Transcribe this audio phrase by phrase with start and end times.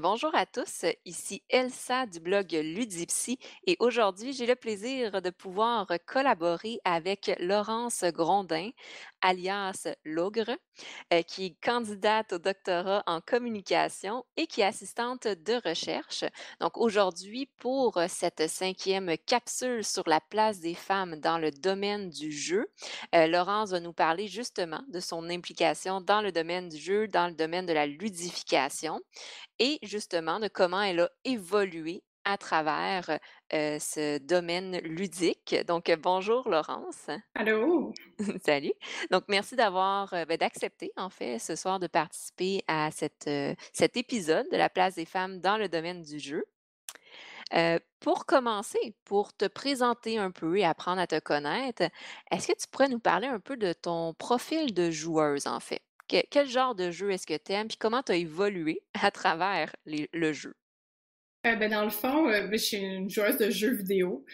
[0.00, 5.86] Bonjour à tous, ici Elsa du blog Ludipsy et aujourd'hui, j'ai le plaisir de pouvoir
[6.06, 8.70] collaborer avec Laurence Grondin,
[9.26, 10.56] alias Logre,
[11.12, 16.24] euh, qui est candidate au doctorat en communication et qui est assistante de recherche.
[16.60, 22.30] Donc, aujourd'hui, pour cette cinquième capsule sur la place des femmes dans le domaine du
[22.30, 22.66] jeu,
[23.14, 27.26] euh, Laurence va nous parler justement de son implication dans le domaine du jeu, dans
[27.26, 29.00] le domaine de la ludification
[29.58, 33.18] et justement de comment elle a évolué à travers
[33.50, 35.54] ce domaine ludique.
[35.66, 37.06] Donc, bonjour Laurence.
[37.34, 37.94] Allô?
[38.44, 38.72] Salut.
[39.10, 43.30] Donc, merci d'avoir, ben, d'accepter en fait ce soir de participer à cette,
[43.72, 46.44] cet épisode de la place des femmes dans le domaine du jeu.
[48.00, 51.84] pour commencer, pour te présenter un peu et apprendre à te connaître,
[52.32, 55.82] est-ce que tu pourrais nous parler un peu de ton profil de joueuse en fait?
[56.08, 57.68] quel genre de jeu est-ce que tu aimes?
[57.68, 60.54] Puis comment tu as évolué à travers le jeu?
[61.46, 64.24] Euh, ben, dans le fond, euh, ben, je suis une joueuse de jeux vidéo.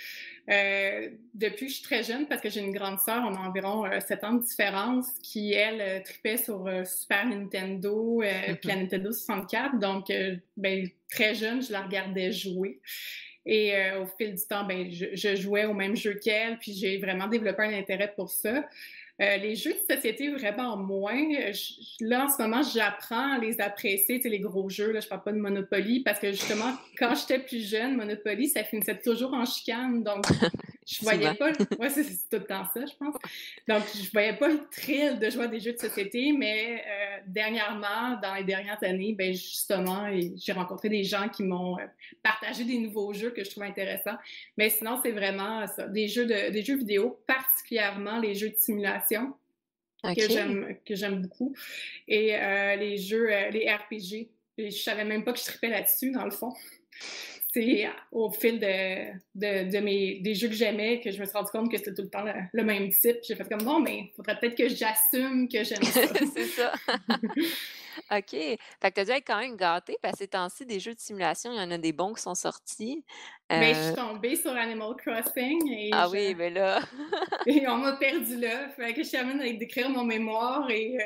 [0.51, 3.49] Euh, depuis que je suis très jeune, parce que j'ai une grande sœur, on a
[3.49, 9.13] environ 7 ans de différence, qui, elle, tripait sur Super Nintendo, et puis la Nintendo
[9.13, 9.79] 64.
[9.79, 10.13] Donc,
[10.57, 12.81] ben, très jeune, je la regardais jouer.
[13.47, 16.99] Et au fil du temps, ben, je, je jouais au même jeu qu'elle, puis j'ai
[16.99, 18.69] vraiment développé un intérêt pour ça.
[19.23, 21.23] Euh, les jeux de société, vraiment moins.
[22.01, 24.91] là, en ce moment, j'apprends à les apprécier, tu sais, les gros jeux.
[24.91, 28.65] Là, je parle pas de Monopoly parce que justement, quand j'étais plus jeune, Monopoly, ça
[28.65, 30.03] finissait toujours en chicane.
[30.03, 30.25] Donc,
[30.87, 31.53] je voyais pas.
[31.79, 33.15] Ouais, c'est tout le temps ça, je pense.
[33.69, 37.19] Donc, je voyais pas le thrill de jouer à des jeux de société, mais euh,
[37.27, 41.85] dernièrement, dans les dernières années, ben justement, j'ai rencontré des gens qui m'ont euh,
[42.23, 44.17] partagé des nouveaux jeux que je trouve intéressants.
[44.57, 48.57] Mais sinon, c'est vraiment ça, des jeux de des jeux vidéo, particulièrement les jeux de
[48.57, 49.35] simulation.
[50.03, 51.55] que j'aime que j'aime beaucoup
[52.09, 56.25] et euh, les jeux les RPG je savais même pas que je tripais là-dessus dans
[56.25, 56.53] le fond
[58.13, 61.51] au fil de, de, de, mes, des jeux que j'aimais que je me suis rendu
[61.51, 63.19] compte que c'était tout le temps le, même type.
[63.27, 66.01] J'ai fait comme, bon, mais il faudrait peut-être que j'assume que j'aime ça.
[66.35, 66.73] c'est ça.
[68.11, 68.31] OK.
[68.31, 70.95] Fait que tu as dû être quand même gâté parce que ces temps-ci, des jeux
[70.95, 73.05] de simulation, il y en a des bons qui sont sortis.
[73.51, 75.71] Mais je suis euh tombée sur Animal Crossing.
[75.71, 76.81] Et ah oui, mais là.
[77.47, 78.69] et on m'a perdu là.
[78.71, 81.05] Fait que je suis amenée d'écrire mon mémoire et euh,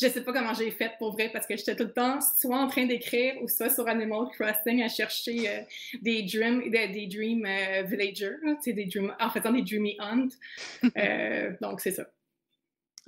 [0.00, 2.58] je sais pas comment j'ai fait pour vrai parce que j'étais tout le temps soit
[2.58, 5.60] en train d'écrire ou soit sur Animal Crossing à chercher euh,
[6.02, 7.46] des dream, des, dream
[7.84, 10.28] villagers, des dream, en faisant des dreamy hunt.
[11.60, 12.04] donc c'est ça.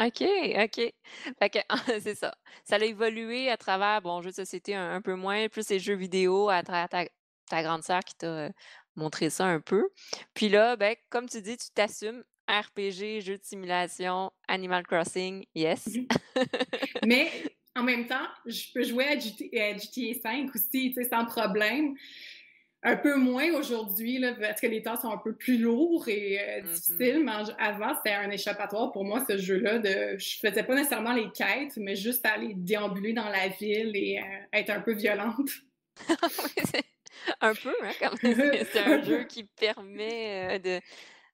[0.01, 0.95] OK, OK.
[1.39, 1.59] Fait que
[2.01, 2.35] c'est ça.
[2.65, 5.95] Ça a évolué à travers, bon, jeux de société un, peu moins, plus les jeux
[5.95, 8.51] vidéo à travers ta, grande sœur qui t'a euh,
[8.97, 9.89] montré ça un peu.
[10.35, 12.23] Puis là, ben, comme tu dis, tu t'assumes.
[12.49, 15.89] RPG, jeux de simulation, Animal Crossing, yes.
[17.05, 17.29] Mais
[17.75, 19.75] en même temps, je peux jouer à GTA
[20.23, 21.97] 5 aussi, tu sais, sans problème
[22.87, 26.61] un peu moins aujourd'hui, parce que les temps sont un peu plus lourds et euh,
[26.61, 26.73] mm-hmm.
[26.73, 27.23] difficiles.
[27.25, 29.81] Mais avant, c'était un échappatoire pour moi, ce jeu-là.
[29.81, 34.21] De, je faisais pas nécessairement les quêtes, mais juste aller déambuler dans la ville et
[34.21, 35.51] euh, être un peu violente.
[37.41, 40.81] un peu, hein, C'est un jeu qui permet euh, de,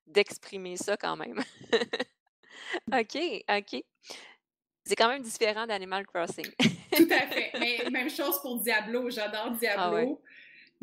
[0.07, 1.43] d'exprimer ça quand même.
[2.93, 3.19] OK,
[3.51, 3.85] OK.
[4.85, 6.51] C'est quand même différent d'Animal Crossing.
[6.97, 7.53] Tout à fait.
[7.61, 9.11] Mais même chose pour Diablo.
[9.11, 10.23] J'adore ah Diablo.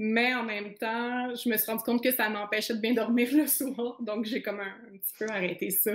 [0.02, 3.28] Mais en même temps, je me suis rendu compte que ça m'empêchait de bien dormir
[3.34, 3.98] le soir.
[4.00, 5.92] Donc, j'ai comme un, petit peu arrêté ça.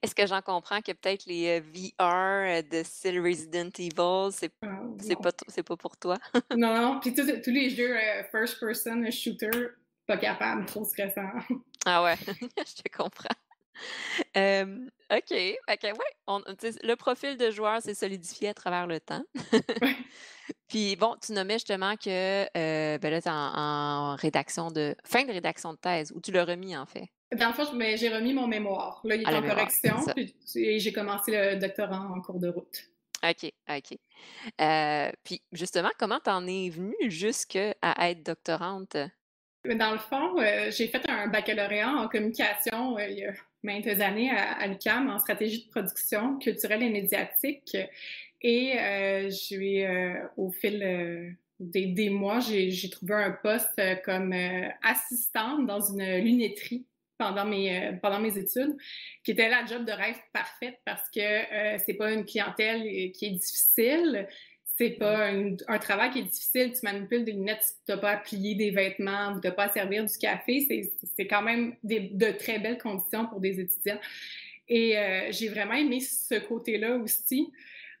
[0.00, 5.16] Est-ce que j'en comprends que peut-être les euh, VR de style Resident Evil, c'est ah,
[5.20, 5.32] pas,
[5.64, 6.16] pas pour toi?
[6.56, 7.00] non, non.
[7.00, 9.50] Puis tous, les jeux euh, first-person shooter,
[10.06, 11.28] pas capable, trop stressant.
[11.86, 13.34] ah ouais, je te comprends.
[15.10, 15.32] OK.
[15.68, 16.42] OK, ouais.
[16.82, 19.24] le profil de joueur s'est solidifié à travers le temps.
[20.68, 24.94] Puis bon, tu nommais justement que euh, ben là, tu en, rédaction de.
[25.04, 27.08] fin de rédaction de thèse, ou tu l'as remis en fait?
[27.36, 27.64] Dans le fond,
[27.96, 29.00] j'ai remis mon mémoire.
[29.04, 29.96] Là, il est en correction.
[30.56, 32.90] et j'ai commencé le doctorat en cours de route.
[33.22, 33.98] OK, OK.
[34.60, 38.96] Euh, puis justement, comment t'en es venue jusqu'à être doctorante?
[39.64, 44.30] Dans le fond, euh, j'ai fait un baccalauréat en communication il y a maintes années
[44.30, 47.76] à, à en stratégie de production culturelle et médiatique.
[48.42, 54.34] Et euh, j'ai, euh, au fil euh, des, mois, j'ai trouvé un poste euh, comme
[54.82, 56.86] assistante dans une lunetterie
[57.18, 58.74] pendant mes études,
[59.22, 61.20] qui était la job de rêve parfaite parce que
[61.84, 64.26] c'est pas une clientèle qui est difficile,
[64.80, 66.72] c'est pas un, un, travail qui est difficile.
[66.72, 69.68] Tu manipules des lunettes, tu n'as pas à plier des vêtements, tu n'as pas à
[69.68, 70.88] servir du café.
[71.16, 74.00] C'est quand même des, de très belles conditions pour des étudiants.
[74.68, 74.96] Et
[75.30, 77.52] j'ai vraiment aimé ce côté-là aussi.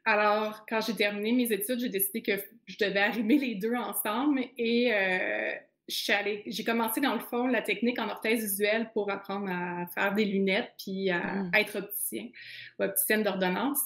[0.04, 2.32] Alors, quand j'ai terminé mes études, j'ai décidé que
[2.66, 5.52] je devais arrimer les deux ensemble et euh,
[5.88, 10.24] j'ai commencé dans le fond la technique en orthèse visuelle pour apprendre à faire des
[10.24, 11.50] lunettes puis à, mmh.
[11.54, 12.28] être opticien
[12.78, 13.80] ou opticienne d'ordonnance.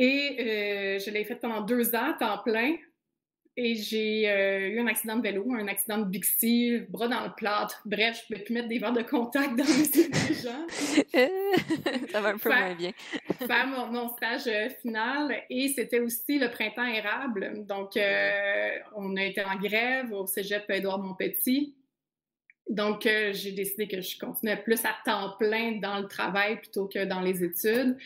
[0.00, 2.76] Et euh, je l'ai fait pendant deux ans, temps plein.
[3.56, 7.32] Et j'ai euh, eu un accident de vélo, un accident de Bixi, bras dans le
[7.36, 7.82] plâtre.
[7.84, 10.66] Bref, je ne pouvais plus mettre des verres de contact dans les yeux des gens.
[12.12, 12.92] Ça va un peu moins bien.
[13.36, 15.42] faire mon, stage euh, final.
[15.50, 17.66] Et c'était aussi le printemps érable.
[17.66, 21.74] Donc, euh, on a été en grève au cégep Édouard Montpetit.
[22.70, 27.04] Donc, j'ai décidé que je continuais plus à temps plein dans le travail plutôt que
[27.06, 27.96] dans les études.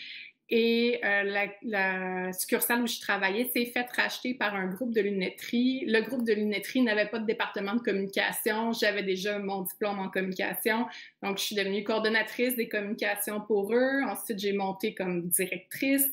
[0.55, 5.87] Et euh, la, succursale où je travaillais s'est faite racheter par un groupe de lunetterie.
[5.87, 8.71] Le groupe de lunetterie n'avait pas de département de communication.
[8.75, 10.87] J'avais déjà mon diplôme en communication.
[11.23, 14.03] Donc, je suis devenue coordonnatrice des communications pour eux.
[14.07, 16.11] Ensuite, j'ai monté comme directrice.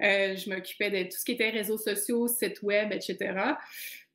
[0.00, 3.34] Euh, je m'occupais de tout ce qui était réseaux sociaux, sites web, etc.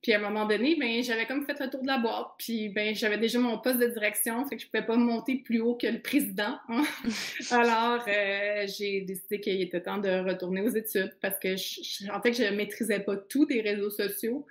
[0.07, 2.27] Puis à un moment donné, ben, j'avais comme fait le tour de la boîte.
[2.37, 5.59] Puis ben, j'avais déjà mon poste de direction, fait que je pouvais pas monter plus
[5.59, 6.57] haut que le président.
[6.69, 6.85] Hein.
[7.51, 12.31] Alors euh, j'ai décidé qu'il était temps de retourner aux études parce que je, sentais
[12.31, 14.45] que je maîtrisais pas tout des réseaux sociaux.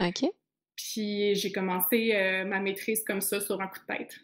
[0.00, 0.30] OK.
[0.76, 4.14] Puis j'ai commencé euh, ma maîtrise comme ça sur un coup de tête.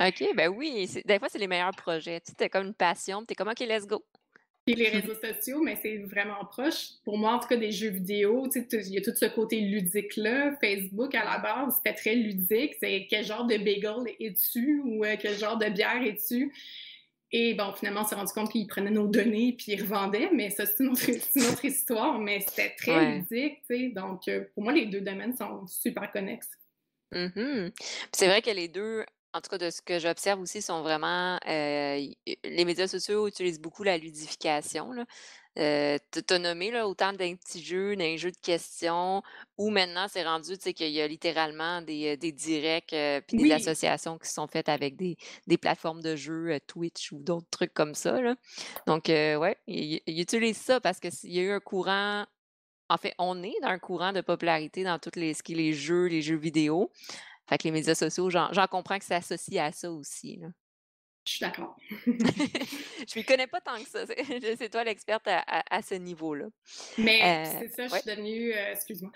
[0.00, 2.20] OK, ben oui, des fois c'est les meilleurs projets.
[2.20, 4.04] Tu sais, comme une passion, tu es comme OK, let's go.
[4.66, 6.92] Puis les réseaux sociaux, mais c'est vraiment proche.
[7.04, 9.26] Pour moi, en tout cas, des jeux vidéo, tu sais, il y a tout ce
[9.26, 10.56] côté ludique-là.
[10.58, 12.74] Facebook, à la base, c'était très ludique.
[12.80, 16.50] C'est quel genre de bagel es-tu ou euh, quel genre de bière es-tu?
[17.30, 20.48] Et bon, finalement, on s'est rendu compte qu'ils prenaient nos données puis ils revendaient, mais
[20.48, 22.18] ça, c'est une, autre histoire.
[22.18, 23.88] Mais c'était très ludique, tu sais.
[23.88, 26.48] Donc, euh, pour moi, les deux domaines sont super connexes.
[27.12, 27.72] Mm-hmm.
[28.12, 31.38] C'est vrai que les deux en tout cas, de ce que j'observe aussi, sont vraiment.
[31.48, 32.06] Euh,
[32.44, 34.92] les médias sociaux utilisent beaucoup la ludification.
[34.92, 35.04] Là.
[35.58, 39.22] Euh, tu nommé là, autant d'un petit jeu, d'un jeu de questions,
[39.58, 42.94] où maintenant c'est rendu qu'il y a littéralement des, euh, des directs
[43.26, 45.16] puis des associations qui sont faites avec des,
[45.48, 48.20] des plateformes de jeux, Twitch ou d'autres trucs comme ça.
[48.20, 48.36] Là.
[48.86, 52.24] Donc, ouais, ils utilisent ça parce qu'il y a eu un courant.
[52.88, 56.22] En fait, on est dans un courant de popularité dans tous les, les jeux, les
[56.22, 56.92] jeux vidéo.
[57.48, 60.36] Fait que les médias sociaux, j'en comprends que c'est associé à ça aussi.
[60.36, 60.48] Là.
[61.26, 61.76] Je suis d'accord.
[62.06, 64.04] je ne connais pas tant que ça.
[64.06, 66.46] C'est toi l'experte à, ce niveau-là.
[66.98, 69.10] Mais euh, c'est ça, je suis devenue, euh, excuse-moi,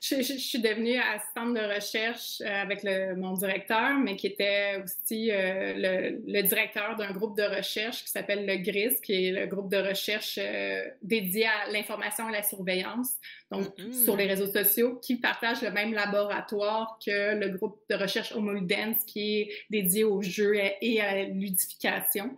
[0.00, 5.30] je, suis devenue assistante de recherche euh, avec le, mon directeur, mais qui était aussi
[5.32, 9.70] euh, le, directeur d'un groupe de recherche qui s'appelle le GRIS, qui est le groupe
[9.70, 13.14] de recherche euh, dédié à l'information et la surveillance,
[13.50, 14.04] donc mm-hmm.
[14.04, 18.94] sur les réseaux sociaux, qui partage le même laboratoire que le groupe de recherche Homoludens,
[19.04, 22.36] qui est dédié aux jeux et à la ludification.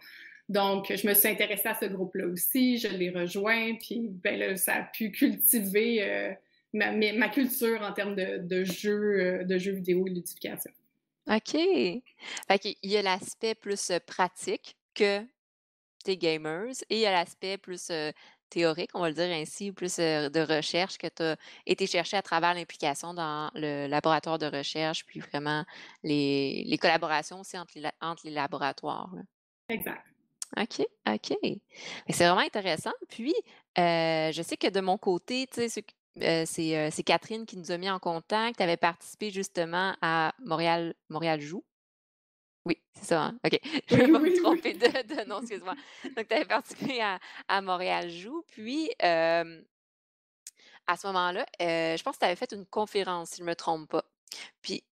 [0.48, 4.56] Donc, je me suis intéressée à ce groupe-là aussi, je l'ai rejoint, puis ben là,
[4.56, 6.36] ça a pu cultiver
[6.72, 10.70] ma, culture en termes de, jeux, euh, de jeux vidéo et ludification.
[11.28, 11.52] OK.
[11.52, 15.20] Fait qu'il y a l'aspect plus euh, pratique que
[16.04, 18.10] tes gamers et il y a l'aspect plus euh,
[18.48, 22.22] théorique, on va le dire ainsi, plus de recherche que tu as été chercher à
[22.22, 25.64] travers l'implication dans le laboratoire de recherche, puis vraiment
[26.02, 29.14] les, collaborations aussi entre les, entre les laboratoires.
[29.68, 30.02] Exact.
[30.56, 31.38] OK, OK.
[32.08, 32.90] C'est vraiment intéressant.
[33.08, 33.34] Puis,
[33.76, 35.84] je sais que de mon côté, tu sais,
[36.16, 38.58] c'est, Catherine qui nous a mis en contact.
[38.58, 41.64] Tu avais participé justement à Montréal, Montréal Joue.
[42.66, 43.22] Oui, c'est ça.
[43.22, 43.38] Hein?
[43.44, 43.58] OK.
[43.88, 45.74] Je ne vais pas me tromper de, nom, excuse-moi.
[46.16, 47.00] Donc, tu avais participé
[47.48, 48.44] à, Montréal Joue.
[48.48, 49.44] Puis, à
[50.96, 53.88] ce moment-là, je pense que tu avais fait une conférence, si je ne me trompe
[53.88, 54.04] pas.
[54.60, 54.84] Puis,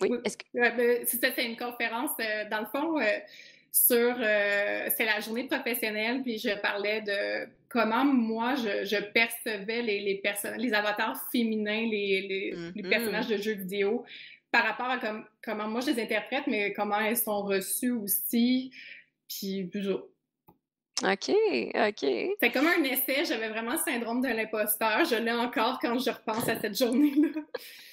[0.00, 1.06] oui, est-ce que.
[1.06, 2.12] C'était une conférence,
[2.50, 3.00] dans le fond
[3.72, 10.00] sur euh, c'est la journée professionnelle, puis je parlais de comment moi je, percevais les,
[10.00, 10.22] les,
[10.56, 12.88] les avatars féminins, les, les, mm-hmm.
[12.88, 14.04] personnages de jeux vidéo
[14.50, 14.98] par rapport à
[15.42, 18.72] comment moi je les interprète, mais comment elles sont reçues aussi.
[19.28, 19.70] Puis.
[21.04, 22.10] OK, OK.
[22.40, 25.04] C'est comme un essai, j'avais vraiment le syndrome de l'imposteur.
[25.04, 27.40] Je l'ai encore quand je repense à cette journée-là.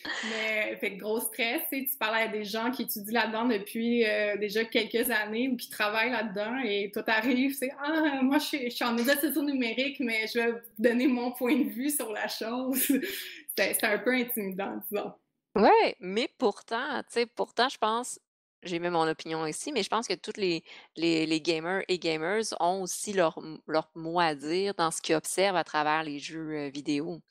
[0.29, 4.37] Mais fait gros stress, tu, tu parles à des gens qui étudient là-dedans depuis euh,
[4.37, 8.69] déjà quelques années ou qui travaillent là-dedans et tout arrive, c'est Ah, moi je suis,
[8.69, 12.11] je suis en médiation numérique, mais je vais vous donner mon point de vue sur
[12.11, 12.87] la chose.
[13.57, 15.13] c'est un peu intimidant, disons.
[15.55, 18.19] Ouais, mais pourtant, tu sais, pourtant, je pense,
[18.65, 20.63] j'ai même mon opinion ici, mais je pense que tous les,
[20.95, 25.55] les, gamers et gamers ont aussi leur, leur mot à dire dans ce qu'ils observent
[25.55, 27.21] à travers les jeux vidéo.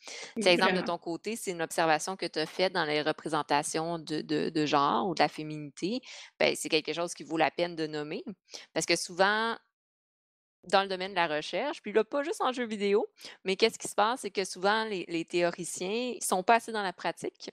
[0.40, 3.98] C'est exemple de ton côté, c'est une observation que tu as faite dans les représentations
[3.98, 6.00] de, de, genre ou de la féminité.
[6.38, 8.24] Ben, c'est quelque chose qui vaut la peine de nommer.
[8.72, 9.56] Parce que souvent,
[10.68, 11.82] dans le domaine de la recherche.
[11.82, 13.06] Puis là, pas juste en jeux vidéo,
[13.44, 16.72] mais qu'est-ce qui se passe, c'est que souvent, les, les théoriciens, ils sont pas assez
[16.72, 17.50] dans la pratique.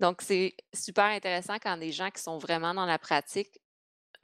[0.00, 3.60] Donc, c'est super intéressant quand des gens qui sont vraiment dans la pratique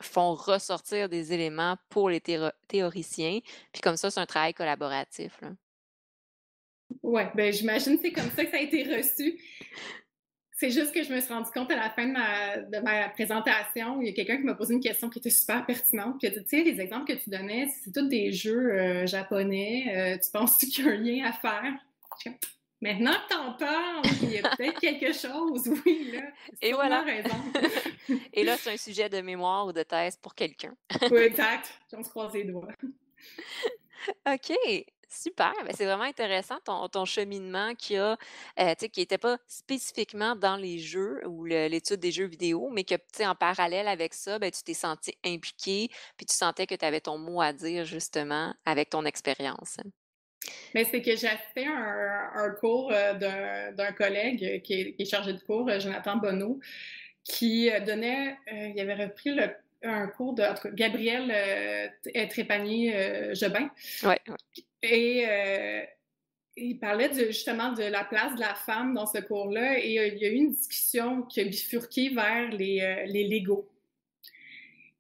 [0.01, 3.41] font ressortir des éléments pour les théo- théoriciens.
[3.73, 5.41] Puis comme ça, c'est un travail collaboratif.
[7.03, 9.39] Ouais, ben j'imagine c'est comme ça que ça a été reçu.
[10.61, 13.09] C'est juste que je me suis rendu compte à la fin de ma, de ma
[13.11, 16.17] présentation, il y a quelqu'un qui m'a posé une question qui était super pertinente.
[16.19, 18.73] Puis il a dit, tu sais, les exemples que tu donnais, c'est tous des jeux
[18.73, 19.85] euh, japonais.
[19.95, 21.75] Euh, tu penses qu'il y a un lien à faire?
[22.81, 26.23] Maintenant que t'en parles, il y a peut-être quelque chose, oui, là.
[26.61, 27.03] Et voilà.
[27.03, 27.37] raison.
[28.33, 30.75] Et là, c'est un sujet de mémoire ou de thèse pour quelqu'un.
[31.13, 31.73] oui, exact.
[31.93, 32.67] On se croise les doigts.
[34.27, 34.53] OK,
[35.09, 35.53] super.
[35.65, 38.17] Ben, c'est vraiment intéressant ton, ton cheminement qui a, euh,
[38.57, 42.85] tu sais, qui n'était pas spécifiquement dans les jeux ou l'étude des jeux vidéo, mais
[42.85, 46.85] que, en parallèle avec ça, ben, tu t'es senti impliqué, puis tu sentais que tu
[46.85, 49.79] avais ton mot à dire, justement, avec ton expérience.
[50.75, 55.03] Mais c'est que j'ai fait un, un cours euh, d'un collègue euh, qui est, qui
[55.03, 56.61] est chargé de cours, euh, Jonathan Bonneau,
[57.25, 61.31] qui euh, donnait, euh, il avait repris le- un cours de en tout cas, Gabriel
[61.35, 63.71] euh, Trépanier-Jobin.
[64.03, 64.65] Ouais, ouais.
[64.83, 65.83] Et euh,
[66.57, 69.79] il parlait de- justement de la place de la femme dans ce cours-là.
[69.79, 73.29] Et euh, il y a eu une discussion qui a bifurqué vers les, euh, les
[73.29, 73.69] Legos.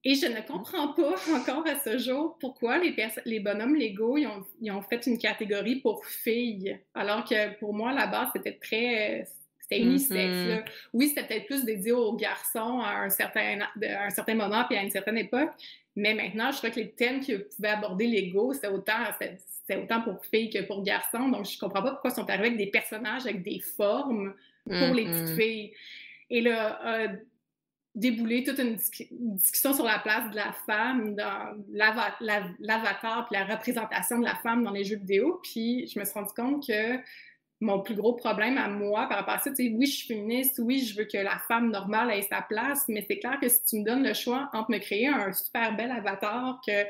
[0.04, 2.94] Et je ne comprends pas encore à ce jour pourquoi les,
[3.24, 7.74] les bonhommes Lego ils ont, ils ont fait une catégorie pour filles, alors que pour
[7.74, 9.26] moi, là-bas, c'était très...
[9.60, 10.16] C'était unisexe.
[10.16, 10.48] Mhm.
[10.48, 10.64] là.
[10.94, 14.78] Oui, c'était peut-être plus dédié aux garçons à un certain, à un certain moment puis
[14.78, 15.50] à une certaine époque,
[15.94, 19.36] mais maintenant, je crois que les thèmes que pouvaient aborder Lego, c'était autant, c'était
[19.68, 21.28] c'était autant pour filles que pour garçons.
[21.28, 24.34] Donc, je comprends pas pourquoi ils sont arrivés avec des personnages avec des formes
[24.64, 25.72] pour les petites filles.
[26.30, 27.06] Et là, a
[27.94, 32.48] déboulé toute une, discu- une discussion sur la place de la femme dans l'ava- la-
[32.60, 35.40] l'avatar puis la représentation de la femme dans les jeux vidéo.
[35.42, 36.96] Puis je me suis rendu compte que
[37.60, 40.06] mon plus gros problème à moi par rapport à ça, tu sais, oui, je suis
[40.14, 43.48] féministe, oui, je veux que la femme normale ait sa place, mais c'est clair que
[43.48, 46.84] si tu me donnes le choix entre me créer un super bel avatar que,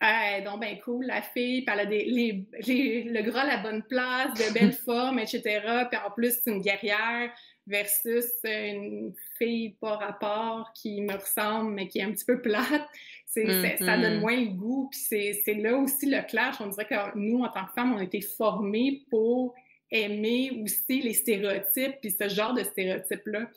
[0.00, 3.46] ah, donc ben cool, la fille, puis elle a des, les, les- le gras à
[3.46, 7.30] la bonne place, de belles formes, etc., puis en plus, c'est une guerrière
[7.66, 12.86] versus une fille pas rapport qui me ressemble, mais qui est un petit peu plate,
[13.26, 14.20] c'est, c'est- ça donne Mhm.
[14.20, 17.48] moins le goût, puis c'est, c'est là aussi le clash, on dirait que nous, en
[17.48, 19.54] tant que femmes, on a été formés pour
[19.90, 23.50] aimer aussi les stéréotypes, puis ce genre de stéréotypes-là,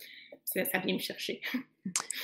[0.46, 1.42] ça, ça vient me chercher.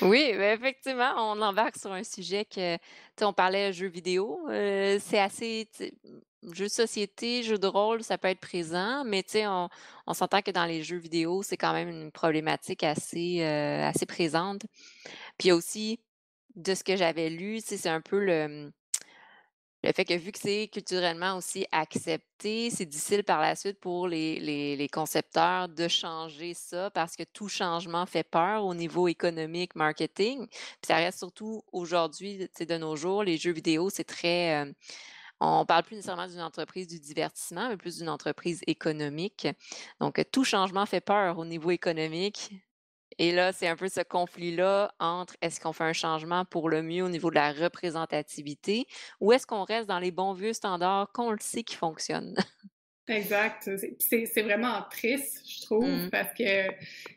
[0.02, 2.78] Oui, ben, effectivement, on embarque sur un sujet que,
[3.22, 5.68] on parlait jeux vidéo, euh, c'est assez,
[6.54, 9.70] jeux de société, jeux de rôle, ça peut être présent, mais on,
[10.06, 14.06] on s'entend que dans les jeux vidéo, c'est quand même une problématique assez, euh, assez
[14.06, 14.64] présente.
[15.38, 16.00] Puis aussi,
[16.56, 18.72] de ce que j'avais lu, c'est un peu le,
[19.86, 24.08] le fait que vu que c'est culturellement aussi accepté, c'est difficile par la suite pour
[24.08, 29.76] les, les- concepteurs de changer ça parce que tout changement fait peur au niveau économique,
[29.76, 30.48] marketing.
[30.48, 34.66] Puis ça reste surtout aujourd'hui, de nos jours, les jeux vidéo, c'est très...
[34.66, 34.72] euh,
[35.40, 39.48] on parle plus nécessairement d'une entreprise du divertissement, mais plus d'une entreprise économique.
[40.00, 42.52] Donc, tout changement fait peur au niveau économique.
[43.18, 46.82] Et là, c'est un peu ce conflit-là entre est-ce qu'on fait un changement pour le
[46.82, 48.88] mieux au niveau de la représentativité
[49.22, 52.36] ou est-ce qu'on reste dans les bons vieux standards qu'on le sait qui fonctionnent?
[53.08, 53.70] Exact.
[54.00, 56.10] C'est- vraiment triste, je trouve, Mm.
[56.10, 56.72] parce que...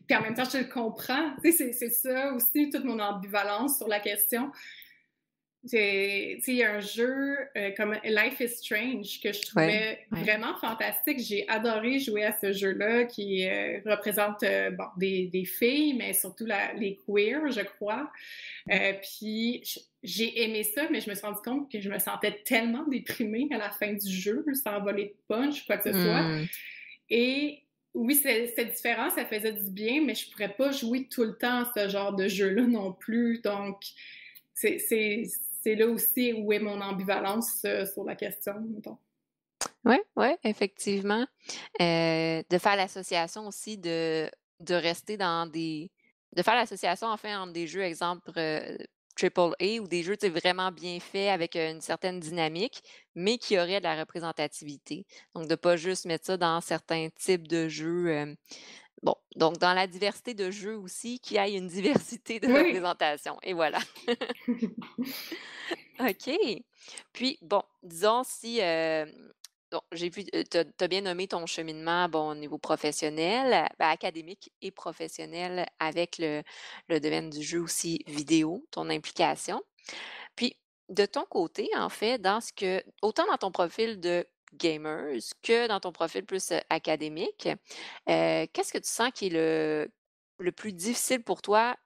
[0.07, 1.35] Puis en même temps, je le comprends.
[1.43, 4.53] C'est ça aussi, toute mon ambivalence sur la question.
[5.65, 10.21] Il y a un jeu euh, comme Life is Strange que je trouvais ouais.
[10.23, 11.19] vraiment fantastique.
[11.19, 16.13] J'ai adoré jouer à ce jeu-là qui euh, représente euh, bon, des, des filles, mais
[16.13, 18.11] surtout la- les queers, je crois.
[19.03, 19.63] Puis
[20.03, 23.49] j'ai aimé ça, mais je me suis rendu compte que je me sentais tellement déprimée
[23.51, 26.23] à la fin du jeu, sans voler de punch, quoi que ce soit.
[26.23, 26.47] Mm.
[27.11, 27.63] Et
[27.95, 31.63] oui, c'était différent, ça faisait du bien, mais je pourrais pas jouer tout le temps
[31.65, 33.41] à ce genre de jeu-là non plus.
[33.41, 33.81] Donc,
[34.59, 38.99] c'est là aussi où est mon ambivalence euh, sur la question, mettons.
[39.85, 41.27] Oui, oui, effectivement.
[41.81, 44.29] Euh, de faire l'association aussi de,
[44.69, 45.91] rester dans des.
[46.37, 48.77] De faire l'association, enfin, entre des jeux, exemple, euh,
[49.17, 52.83] triple A ou des jeux vraiment bien faits avec une certaine dynamique,
[53.15, 55.07] mais qui auraient de la représentativité.
[55.35, 58.37] Donc, de ne pas juste mettre ça dans certains types de jeux.
[59.05, 62.49] Euh, bon, donc dans la diversité de jeux aussi, qu'il y ait une diversité de
[62.49, 62.59] Oui.
[62.59, 63.39] représentation.
[63.43, 63.79] Et voilà.
[66.01, 66.31] OK.
[67.13, 68.61] Puis, bon, disons si.
[68.63, 69.07] euh,
[69.71, 73.89] bon, j'ai vu, tu as bien nommé ton cheminement bon, au niveau professionnel, euh, ben,
[73.89, 76.43] académique et professionnel avec le,
[76.89, 79.63] le domaine du jeu aussi vidéo, ton implication.
[80.37, 80.57] Puis,
[80.89, 85.69] de ton côté, en fait, dans ce que autant dans ton profil de gamers que
[85.69, 87.49] dans ton profil plus, académique,
[88.07, 89.91] qu'est-ce que tu sens qui est le
[90.41, 91.77] le plus difficile pour toi?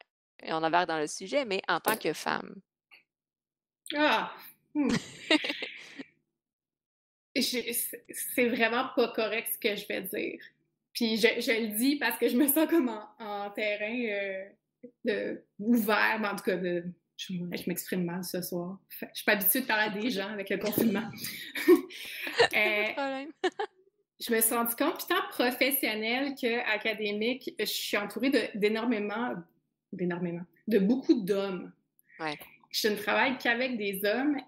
[0.42, 2.54] Et on embarque dans le sujet, mais en tant que femme?
[3.96, 4.34] Ah!
[7.34, 10.40] J'ai c'est vraiment pas correct ce que je vais dire.
[10.92, 14.44] Puis je je le dis parce que je me sens comme en en terrain,
[15.04, 16.84] de ouvert, mais en tout cas de
[17.28, 18.78] je je m'exprime mal ce soir.
[19.00, 21.08] Je suis pas habituée de parler à des gens avec le confinement.
[22.38, 23.28] Pas de Heu, problème.
[24.20, 29.34] je me suis rendu compte, puis tant professionnel qu'académique, je suis entourée d'énormément
[29.92, 31.70] d'énormément, de beaucoup d'hommes.
[32.18, 32.38] Ouais.
[32.70, 34.38] Je ne travaille qu'avec des hommes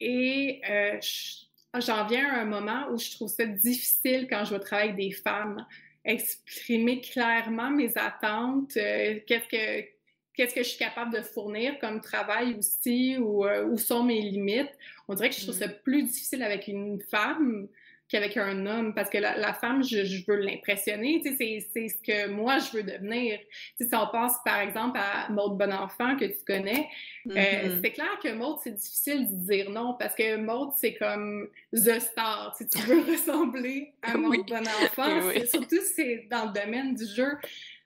[0.00, 1.48] et heu, j
[1.80, 5.00] j'en viens à un moment où je trouve ça difficile quand je vais travailler avec
[5.08, 5.66] des femmes,
[6.04, 9.88] exprimer clairement mes attentes, heu, qu'est-ce que
[10.34, 14.20] qu'est-ce que je suis capable de fournir comme travail aussi ou heu, où sont mes
[14.22, 14.72] limites.
[15.08, 15.74] On dirait que je trouve ça Mmh.
[15.84, 17.68] plus difficile avec une femme
[18.08, 21.88] qu'avec un homme parce que la la femme, je je veux l'impressionner, tu sais, c'est
[21.88, 23.38] ce que moi je veux devenir.
[23.78, 26.88] Tu sais, si on pense par exemple à Maude Bonenfant que tu connais,
[27.36, 30.94] euh, Mmh c'est clair que Maud, c'est difficile de dire non parce que Maud, c'est
[30.94, 32.54] comme The Star.
[32.56, 35.46] Si tu veux ressembler à Oui, Maud Bonenfant, oui.
[35.48, 37.38] surtout si c'est dans le domaine du jeu.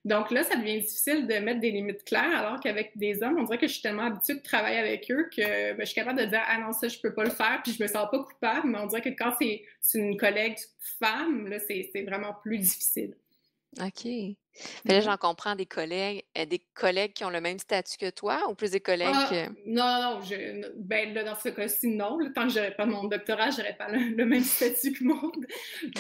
[0.07, 3.43] Donc là, ça devient difficile de mettre des limites claires, alors qu'avec des hommes, on
[3.43, 6.21] dirait que je suis tellement habituée de travailler avec eux que ben, je suis capable
[6.21, 8.23] de dire Ah non, ça, je peux pas le faire, puis je me sens pas
[8.23, 9.65] coupable, mais on dirait que quand c'est,
[9.99, 10.59] une collègue
[11.01, 13.17] femme, là, c'est vraiment plus difficile.
[13.81, 14.05] OK.
[14.05, 14.37] Mais
[14.89, 15.03] là, Ouais.
[15.03, 18.55] j'en comprends des collègues, heu, des collègues qui ont le même statut que toi ou
[18.55, 22.19] plus des collègues Ah, que non, non, je, ben là, dans ce cas-ci, non.
[22.35, 25.47] tant que j'aurais pas mon doctorat, j'aurais pas le, le même statut que monde.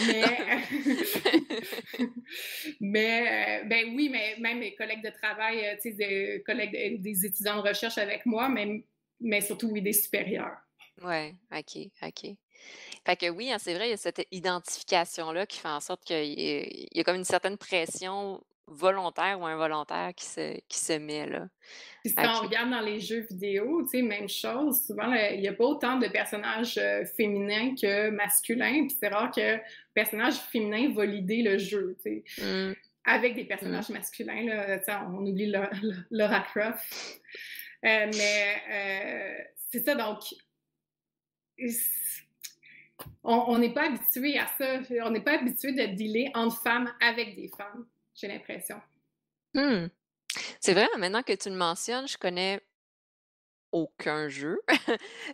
[0.06, 0.38] Mais,
[2.80, 6.72] mais euh, ben oui, mais même mes collègues de travail, euh, tu sais, des collègues,
[6.72, 8.84] de- des étudiants de recherche avec moi, mais,
[9.20, 10.56] mais surtout, oui, des supérieurs.
[11.02, 12.36] Ouais, OK, OK.
[13.06, 16.04] Fait que oui, hein, c'est vrai, il y a cette identification-là qui fait en sorte
[16.04, 21.24] qu'il y a comme une certaine pression volontaire ou involontaire qui se qui se met
[21.24, 21.46] là.
[22.02, 25.46] Puis quand on regarde dans les jeux vidéo, tu sais, même chose, souvent, il n'y
[25.46, 29.60] a pas autant de personnages euh, féminins que masculins, puis c'est rare que le
[29.94, 32.44] personnage féminin va l'idée le jeu, tu sais.
[32.44, 33.48] Mmh, avec des mmh.
[33.48, 34.44] personnages masculins.
[34.46, 35.70] Là, Tu sais, on oublie Laura,
[36.10, 37.20] Laura Croft.
[37.84, 40.34] Euh, mais euh, c'est ça, donc
[43.24, 44.80] on n'est pas habitué à ça.
[45.04, 48.80] On n'est pas habitué de dealer entre femmes avec des femmes, j'ai l'impression.
[49.54, 49.88] Mmh.
[50.60, 52.60] C'est vrai, maintenant que tu le mentionnes, je connais
[53.72, 54.58] aucun jeu,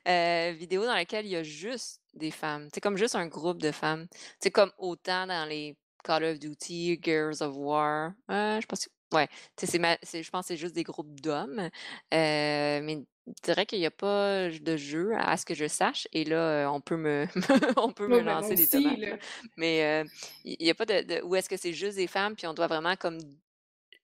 [0.08, 2.68] heu, vidéo dans lequel il y a juste des femmes.
[2.72, 4.06] C'est comme juste un groupe de femmes.
[4.40, 9.16] C'est comme autant dans les Call of Duty, Gears of War, heu, je pense que
[9.16, 11.70] ouais, c'est je pense c'est juste des groupes d'hommes,
[12.10, 13.04] mais
[13.44, 16.68] c'est vrai qu'il y a pas de jeu à ce que je sache et là,
[16.72, 17.26] on peut me
[17.76, 19.16] on peut me ben, lancer des aussi, tomates, là.
[19.56, 20.04] mais
[20.44, 22.46] il il y a pas de de où est-ce que c'est juste des femmes puis
[22.46, 23.18] on doit vraiment comme,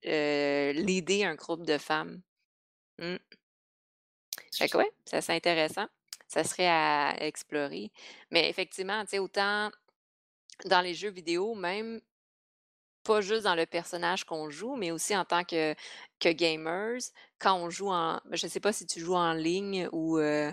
[0.05, 2.21] leader un groupe de femmes.
[2.99, 3.17] Mmh.
[4.57, 5.87] Fait que ouais, c'est assez intéressant.
[6.27, 7.91] Ça serait à explorer.
[8.31, 9.71] Mais effectivement, tu sais, autant
[10.67, 12.01] dans les jeux vidéo, même
[13.09, 15.75] pas juste dans le personnage qu'on joue, mais aussi en tant que
[16.23, 17.01] gamers,
[17.39, 20.53] quand on joue en je sais pas si tu joues en ligne ou, heu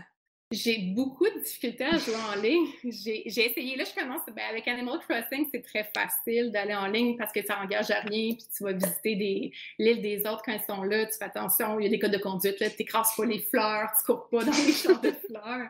[0.56, 2.68] J'ai beaucoup de difficultés à jouer en ligne.
[2.86, 3.76] J'ai essayé.
[3.76, 4.22] Là, je commence.
[4.28, 8.00] Ben, avec Animal Crossing, c'est très facile d'aller en ligne parce que ça engage à
[8.00, 8.34] rien.
[8.36, 11.06] Puis tu vas visiter l'île des autres quand ils sont là.
[11.06, 12.56] Tu fais attention, il y a des codes de conduite.
[12.58, 15.70] Tu n'écrases pas les fleurs, tu cours pas dans les champs de fleurs.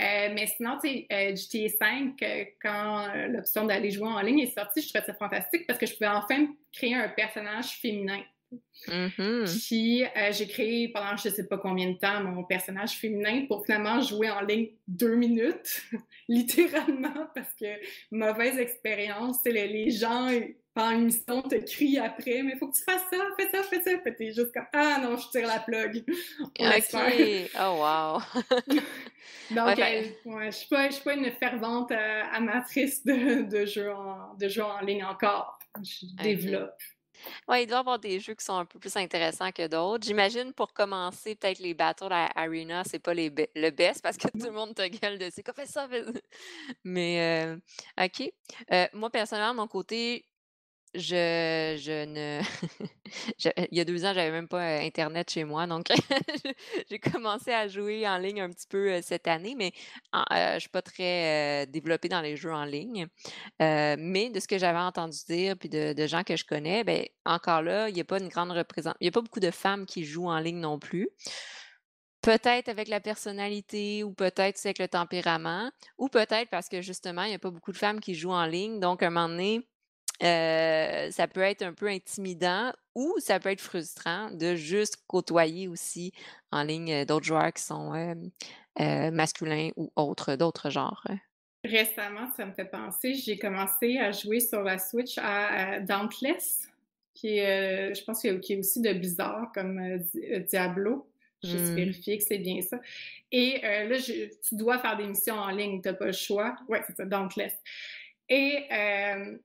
[0.00, 4.40] Euh, mais sinon, tu sais, euh, GTA 5, euh, quand l'option d'aller jouer en ligne
[4.40, 8.22] est sortie, je trouvais ça fantastique parce que je pouvais enfin créer un personnage féminin.
[8.88, 13.46] Mmh Puis euh, j'ai créé pendant je sais pas combien de temps mon personnage féminin
[13.46, 15.82] pour finalement jouer en ligne deux minutes,
[16.28, 17.66] littéralement, parce que
[18.10, 19.38] mauvaise expérience.
[19.44, 20.30] Les, les gens
[20.76, 23.82] pendant une mission te crient après, mais faut que tu fasses ça, fais ça, fais
[23.82, 23.96] ça.
[23.96, 26.04] Puis t'es juste comme Ah non, je tire la plug.
[26.60, 26.68] On.
[26.68, 27.50] OK.
[27.58, 28.20] Oh wow!
[29.50, 33.92] Donc, fait euh, ouais, je suis pas, pas une fervente euh, amatrice de, de, jeux
[33.92, 35.58] en, de jeux en ligne encore.
[35.82, 36.22] Je OK.
[36.22, 36.78] développe.
[37.48, 40.04] Ouais, il doit y avoir des jeux qui sont un peu plus intéressants que d'autres.
[40.04, 44.26] J'imagine pour commencer, peut-être les Battle Arena, c'est pas les be le best parce que
[44.28, 46.10] tout le monde te gueule dessus: «Quoi, fais ça, fais ça!»
[46.84, 47.62] Mais heu,
[48.04, 48.32] OK.
[48.72, 50.26] Heu, moi, personnellement, de mon côté,
[50.96, 52.40] je je ne
[53.70, 55.86] il y a 2 ans, j'avais même pas, heu, internet chez moi, donc
[56.90, 59.72] j'ai commencé à jouer en ligne un petit peu, heu, cette année, mais
[60.12, 63.06] en heu, je suis pas très, heu, développée dans les jeux en ligne.
[63.60, 67.62] Mais de ce que j'avais entendu dire puis de gens que je connais, beh, encore
[67.62, 69.86] là, il y a pas une grande représent il y a pas beaucoup de femmes
[69.86, 71.08] qui jouent en ligne non plus.
[72.22, 77.30] Peut-être avec la personnalité ou peut-être avec le tempérament ou peut-être parce que justement, il
[77.30, 79.68] y a pas beaucoup de femmes qui jouent en ligne, donc à un moment donné,
[80.22, 85.68] heu, ça peut être un peu intimidant ou ça peut être frustrant de juste côtoyer
[85.68, 86.12] aussi
[86.52, 91.04] en ligne, heu, d'autres joueurs qui sont, heu, masculins ou autres, d'autres genres.
[91.64, 96.68] Récemment, ça me fait penser, j'ai commencé à jouer sur la Switch à, à Dauntless,
[97.12, 99.80] qui est, je pense qu'il y a qui est aussi de bizarre comme,
[100.48, 101.10] Diablo.
[101.42, 101.76] Juste Mmh.
[101.76, 102.80] vérifier que c'est bien ça.
[103.30, 106.12] Et euh, là, je, tu dois faire des missions en ligne, tu n'as pas le
[106.12, 106.56] choix.
[106.68, 107.54] Ouais, c'est ça, Dauntless.
[108.28, 109.38] Et euh,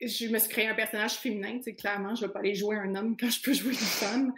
[0.00, 2.54] je me suis créé un personnage féminin, tu sais, clairement, je ne vais pas aller
[2.54, 4.34] jouer un homme quand je peux jouer une femme.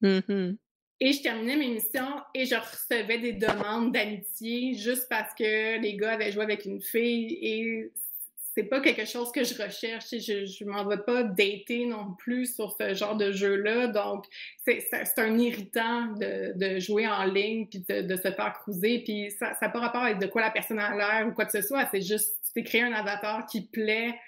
[0.00, 0.54] Mmh
[1.00, 5.96] Et je terminais mes missions et je recevais des demandes d'amitié juste parce que les
[5.96, 7.90] gars avaient joué avec une fille et
[8.58, 10.06] c'est pas quelque chose que je recherche.
[10.10, 13.86] Je, je m'en vais pas dater non plus sur ce genre de jeu-là.
[13.86, 14.24] Donc,
[14.66, 19.04] c'est un irritant de, de, jouer en ligne puis de, de, se faire cruiser.
[19.04, 21.52] Puis ça n'a pas rapport avec de quoi la personne a l'air ou quoi que
[21.52, 21.86] ce soit.
[21.92, 24.18] C'est juste, c'est créer un avatar qui plaît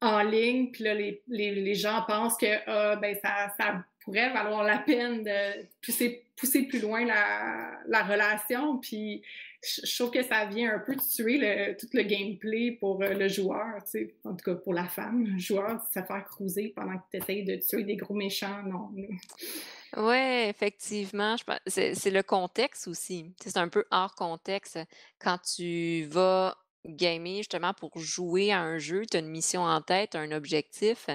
[0.00, 0.70] en ligne.
[0.70, 5.66] Puis là, les, gens pensent que ah, ben, ça, ça pourrait valoir la peine de
[5.82, 8.78] pousser, plus loin la, la relation.
[8.78, 9.22] Puis
[9.62, 13.28] je trouve que ça vient un peu tuer le, tout le gameplay pour euh, le
[13.28, 16.96] joueur, tu en tout cas pour la femme, le joueur, de se faire cruiser pendant
[16.98, 18.90] que tu essayes de tuer des gros méchants, non.
[19.96, 21.36] Oui, effectivement.
[21.66, 23.32] C'est le contexte aussi.
[23.40, 24.78] C'est un peu hors contexte.
[25.18, 26.56] Quand tu vas
[26.88, 31.06] gamer justement pour jouer à un jeu, tu as une mission en tête, un objectif,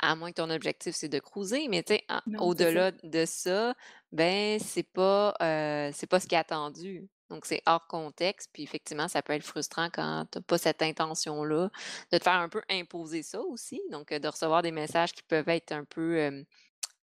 [0.00, 2.04] à moins que ton objectif c'est de cruiser, mais tu sais,
[2.38, 3.74] au-delà de ça,
[4.12, 7.08] ben c'est pas euh, c'est pas ce qui est attendu.
[7.30, 8.50] Donc, c'est hors contexte.
[8.52, 11.70] Puis, effectivement, ça peut être frustrant quand tu n'as pas cette intention-là,
[12.12, 13.80] de te faire un peu imposer ça aussi.
[13.90, 16.42] Donc, de recevoir des messages qui peuvent être un peu euh,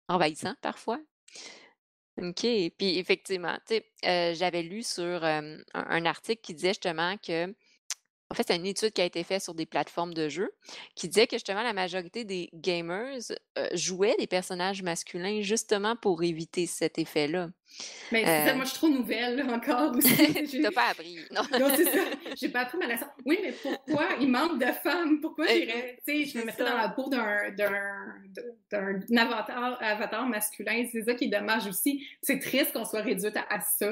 [0.07, 0.99] envahissants parfois.
[2.21, 2.41] OK.
[2.41, 7.53] Puis, effectivement, tu sais, j'avais lu sur un, un, article qui disait justement que
[8.33, 10.51] en fait, c'est une étude qui a été faite sur des plateformes de jeux
[10.95, 13.19] qui disait que justement la majorité des gamers
[13.59, 17.51] euh, jouaient des personnages masculins justement pour éviter cet effet-là.
[18.11, 20.47] Mais c'est ça, euh moi je suis trop nouvelle là, encore aussi.
[20.49, 21.17] Tu n'as pas appris.
[21.29, 21.99] Non, non c'est ça.
[22.35, 23.05] J'ai pas appris ma leçon.
[23.23, 25.21] Oui, mais pourquoi il manque de femmes?
[25.21, 27.35] Pourquoi j'irais, tu sais, je me mettrais dans la peau d'un,
[29.15, 30.87] avatar, avatar masculin.
[30.91, 32.03] C'est ça qui est dommage aussi.
[32.23, 33.91] C'est triste qu'on soit réduite à, à ça.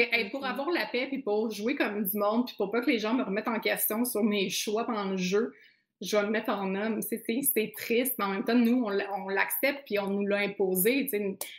[0.00, 2.90] Hey, pour avoir la paix, puis pour jouer comme du monde, puis pour pas que
[2.90, 5.52] les gens me remettent en question sur mes choix pendant le jeu,
[6.00, 7.00] je vais me mettre en homme.
[7.02, 11.08] C'est triste, mais en même temps, nous, on l'accepte, puis on nous l'a imposé.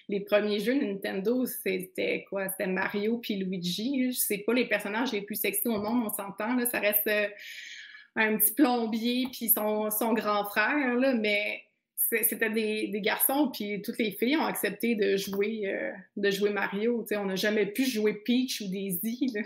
[0.08, 2.48] les premiers jeux Nintendo, c'était quoi?
[2.48, 4.14] C'était Mario puis Luigi.
[4.14, 6.58] C'est pas les personnages les plus sexy au monde, on s'entend.
[6.72, 7.28] Ça reste euh,
[8.16, 11.62] un petit plombier puis son, son grand frère, là, mais
[12.10, 17.06] c'était des, garçons, puis toutes les filles ont accepté de jouer, euh, de jouer Mario.
[17.12, 19.32] on n'a jamais pu jouer Peach ou Daisy.
[19.34, 19.42] Là.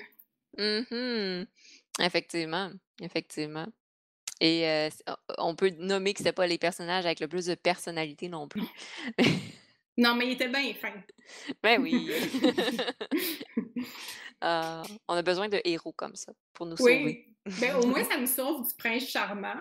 [0.58, 1.46] Mm
[2.02, 2.72] Effectivement,
[3.02, 3.68] effectivement.
[4.42, 4.90] Et euh,
[5.38, 8.64] on peut nommer que pas les personnages avec le plus de personnalité non plus.
[9.98, 10.94] non, mais il était bien fin.
[11.62, 12.12] Ben oui.
[14.44, 17.26] Euh, on a besoin de héros comme ça pour nous sauver.
[17.46, 17.56] Oui.
[17.62, 19.56] ben, au moins, ça me sauve du prince charmant.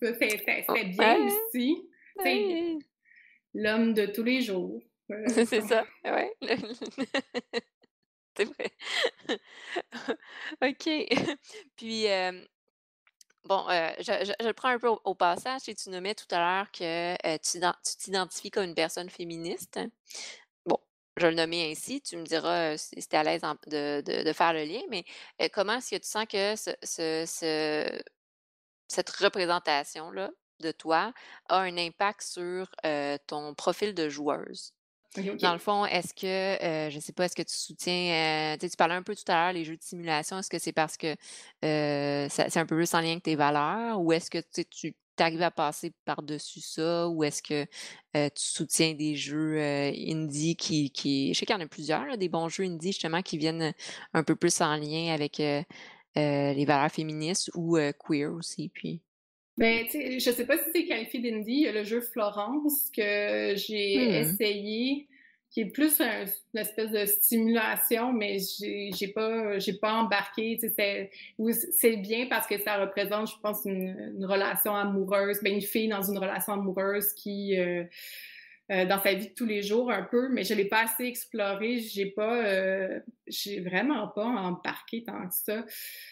[0.00, 1.87] Ça, c'est oh, bien aussi
[3.54, 4.80] l'homme de tous les jours.
[5.26, 6.34] c'est ça, ouais.
[8.36, 8.70] c'est vrai.
[10.62, 10.88] OK.
[11.76, 12.06] Puis,
[13.44, 13.64] bon,
[13.98, 17.16] je, je, le prends un peu au, passage et tu nommais tout à l'heure que
[17.38, 17.58] tu
[17.98, 19.80] t'identifies comme une personne féministe.
[20.66, 20.78] Bon,
[21.16, 24.32] je le nommais ainsi, tu me diras si tu es à l'aise de, de, de,
[24.34, 25.04] faire le lien, mais
[25.52, 28.02] comment est-ce que tu sens que ce, ce,
[28.88, 31.12] cette représentation-là de toi
[31.48, 32.70] a un impact sur
[33.26, 34.72] ton profil de joueuse.
[35.40, 38.94] Dans le fond, est-ce que, je ne sais pas, est-ce que tu soutiens, tu parlais
[38.94, 41.16] un peu tout à l'heure, les jeux de simulation, est-ce que c'est parce que
[41.62, 44.38] c'est un peu plus en lien avec tes valeurs ou est-ce que
[44.70, 47.64] tu arrives à passer par-dessus ça ou est-ce que
[48.12, 52.28] tu soutiens des jeux indie qui, qui, Je sais qu'il y en a plusieurs, des
[52.28, 53.72] bons jeux indie justement qui viennent
[54.12, 58.68] un peu plus en lien avec les valeurs féministes ou queer aussi.
[58.68, 59.00] Puis...
[59.58, 61.52] Ben, tu je sais pas si c'est qualifié d'indie.
[61.52, 64.14] Il y a le jeu Florence que j'ai hmm.
[64.14, 65.08] essayé,
[65.50, 70.58] qui est plus une espèce de stimulation, mais j'ai, pas, j'ai pas embarqué.
[70.60, 71.10] C'est,
[71.72, 76.02] c'est bien parce que ça représente, je pense, une, relation amoureuse, ben, une fille dans
[76.02, 77.82] une relation amoureuse qui, euh,
[78.70, 81.04] euh, dans sa vie de tous les jours un peu, mais je l'ai pas assez
[81.04, 81.78] exploré.
[81.78, 85.64] J'ai pas, euh, j'ai vraiment pas embarqué tant que ça.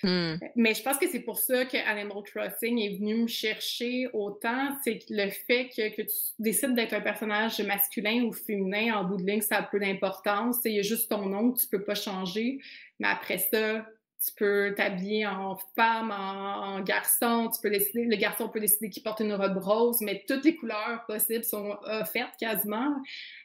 [0.02, 0.36] Hmm.
[0.54, 4.74] Mais je pense que c'est pour ça que Animal Crossing est venu me chercher autant.
[4.84, 9.18] C'est le fait que, que tu décides d'être un personnage masculin ou féminin en bout
[9.18, 10.60] de ligne, ça a peu d'importance.
[10.64, 12.58] Il y a juste ton nom que tu peux pas changer.
[12.98, 13.86] Mais après ça,
[14.26, 19.02] tu peux t'habiller en femme, en, garçon, tu peux décider, le garçon peut décider qu'il
[19.02, 22.96] porte une robe rose, mais toutes les couleurs possibles sont offertes quasiment.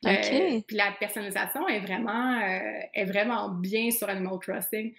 [0.05, 4.93] Euh, puis la personnalisation est vraiment, euh, est vraiment bien sur Animal Crossing.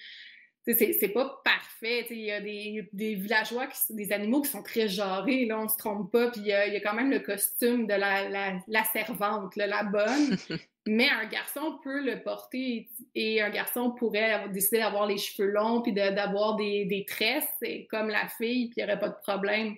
[0.64, 2.06] C'est pas parfait.
[2.10, 5.68] Il y a des, des villageois, qui, des animaux qui sont très jarrés, là, on
[5.68, 6.30] se trompe pas.
[6.30, 10.36] Puis il y, a, quand même le costume de la, la, la servante, la bonne.
[10.86, 15.80] Mais un garçon peut le porter et un garçon pourrait décider d'avoir les cheveux longs
[15.80, 17.44] puis d'avoir des, des, tresses
[17.88, 19.76] comme la fille, puis il n'y aurait pas de problème.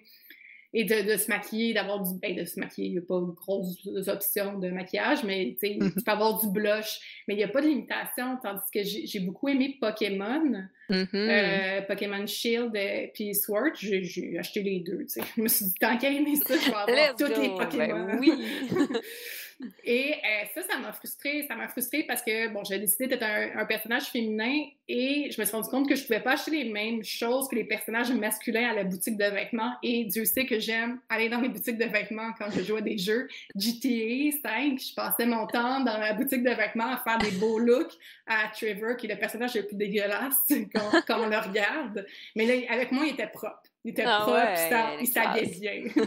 [0.77, 2.19] Et de, se maquiller, d'avoir du.
[2.19, 5.79] Ben, de se maquiller, il n'y a pas de grosses options de maquillage, mais tu
[5.79, 7.23] peux avoir du blush.
[7.29, 11.07] Mais il n'y a pas de limitation, tandis que j'ai beaucoup aimé Pokémon, mm-hmm.
[11.15, 13.71] euh, Pokémon Shield et puis Sword.
[13.77, 15.07] J'ai acheté les deux.
[15.37, 18.19] Je me suis dit, tant qu'à aimer ça, je vais avoir tous les ben Pokémon.
[18.19, 18.33] oui!
[19.85, 21.45] Et euh, ça, ça m'a frustrée.
[21.49, 25.47] Ça m'a frustrée parce que, bon, j'ai décidé d'être un, personnage féminin et je me
[25.47, 28.71] suis rendu compte que je pouvais pas acheter les mêmes choses que les personnages masculins
[28.71, 29.75] à la boutique de vêtements.
[29.83, 32.81] Et Dieu sait que j'aime aller dans les boutiques de vêtements quand je joue à
[32.81, 33.29] des jeux.
[33.57, 37.59] GTA 5, je passais mon temps dans la boutique de vêtements à faire des beaux
[37.59, 37.95] looks
[38.27, 40.43] à Trevor, qui est le personnage le plus dégueulasse
[40.75, 42.07] quand, quand on le regarde.
[42.37, 43.63] Mais là, avec moi, il était propre.
[43.85, 46.05] Il était ah propre, il s'habillait bien.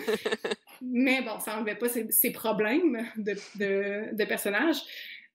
[0.82, 4.78] Mais bon, ça n'enlevait pas ses, problèmes de, de, de personnage.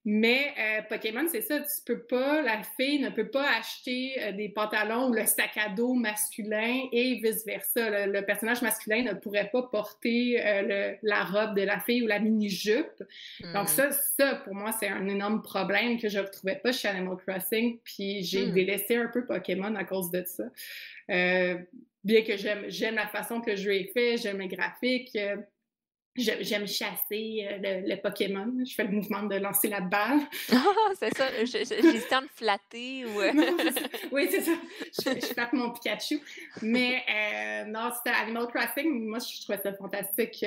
[0.04, 4.32] Mais euh, Pokémon, c'est ça, tu peux pas, la fille ne peut pas acheter euh,
[4.32, 8.06] des pantalons ou le sac à dos masculin et vice-versa.
[8.06, 12.18] Le, personnage masculin ne pourrait pas porter euh, la robe de la fille ou la
[12.18, 13.04] mini-jupe.
[13.54, 13.68] Donc hmm.
[13.68, 17.16] ça, ça, pour moi, c'est un énorme problème que je ne retrouvais pas chez Animal
[17.24, 17.78] Crossing.
[17.84, 18.52] Puis j'ai hmm.
[18.54, 20.44] délaissé un peu Pokémon à cause de ça
[22.04, 25.36] bien que j'aime, j'aime la façon que jeu est fait, j'aime les graphiques, euh,
[26.16, 28.52] j'aime chasser euh, le, Pokémon.
[28.66, 30.20] Je fais le mouvement de lancer la balle.
[30.52, 30.64] Ah,
[30.98, 31.28] c'est ça.
[31.44, 33.20] J'ai de flatter ou.
[33.20, 33.32] Euh,
[34.12, 34.52] oui, c'est ça.
[34.98, 36.20] Je, flatte mon Pikachu.
[36.60, 37.04] Mais
[37.68, 39.08] non, c'était Animal Crossing.
[39.08, 40.44] Moi, je trouvais ça fantastique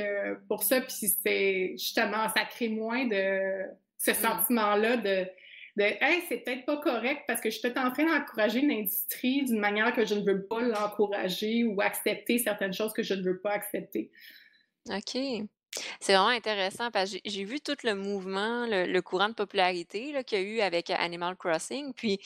[0.47, 0.81] pour ça.
[0.81, 3.65] Puis c'est justement, ça crée moins de
[3.97, 4.15] ce mm.
[4.15, 5.27] sentiment-là de
[5.75, 8.71] de Hey, c'est peut-être pas correct parce que je suis peut-être en train d'encourager une
[8.71, 13.13] industrie d'une manière que je ne veux pas l'encourager ou accepter certaines choses que je
[13.13, 14.11] ne veux pas accepter.
[14.89, 15.17] OK.
[15.99, 20.39] C'est vraiment intéressant parce que j'ai vu tout le mouvement, le, courant de popularité qu'il
[20.39, 21.93] y a eu avec Animal Crossing.
[21.93, 22.19] Puis,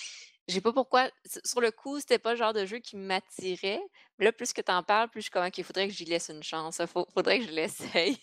[0.48, 1.10] j'ai pas pourquoi.
[1.44, 3.82] Sur le coup, c'était pas le genre de jeu qui m'attirait.
[4.18, 6.06] Mais là, plus que tu en parles, plus je suis comme, qu'il faudrait que j'y
[6.06, 6.80] laisse une chance.
[6.80, 8.18] Il faudrait que je l'essaye.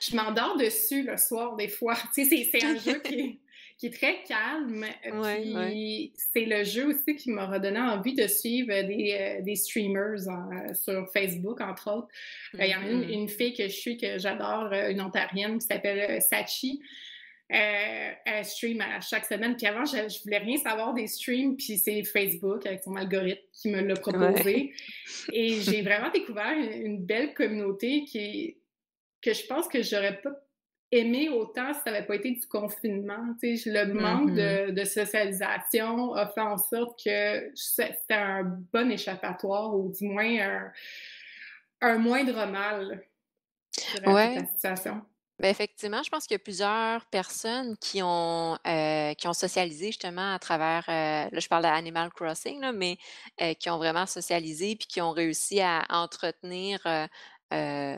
[0.00, 1.96] Je m'endors dessus le soir, des fois.
[2.14, 3.40] Tu sais, c'est un jeu qui
[3.84, 4.86] qui est très calme.
[5.02, 10.20] puis c'est le jeu aussi qui m'a redonné envie de suivre des, euh, des streamers
[10.74, 12.08] sur Facebook, entre autres.
[12.54, 13.12] Euh, il y en a une, mm-hmm.
[13.12, 16.80] une, fille que je suis, que j'adore, euh, une ontarienne qui s'appelle Sachi.
[17.48, 19.56] elle stream à chaque semaine.
[19.56, 23.42] Puis avant, je, je, voulais rien savoir des streams, puis c'est Facebook avec son algorithme
[23.52, 24.72] qui me l'a proposé.
[25.32, 28.56] Et j'ai vraiment découvert une, belle communauté qui
[29.20, 30.32] que je pense que j'aurais pas
[30.94, 33.34] aimé autant si ça n'avait pas été du confinement.
[33.42, 34.72] le manque mm-hmm.
[34.72, 40.62] de, socialisation a fait en sorte que c'était un bon échappatoire ou du moins
[41.80, 43.02] un, moindre mal
[44.06, 44.36] ouais.
[44.36, 45.02] la situation.
[45.40, 49.86] Ben effectivement, je pense qu'il y a plusieurs personnes qui ont, euh, qui ont socialisé
[49.86, 52.98] justement à travers, euh, là je parle d'Animal Crossing, là, mais
[53.42, 56.86] euh, qui ont vraiment socialisé puis qui ont réussi à entretenir
[57.52, 57.96] euh,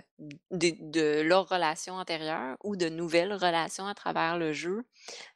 [0.50, 4.84] de, leur relation antérieure ou de nouvelles relations à travers le jeu.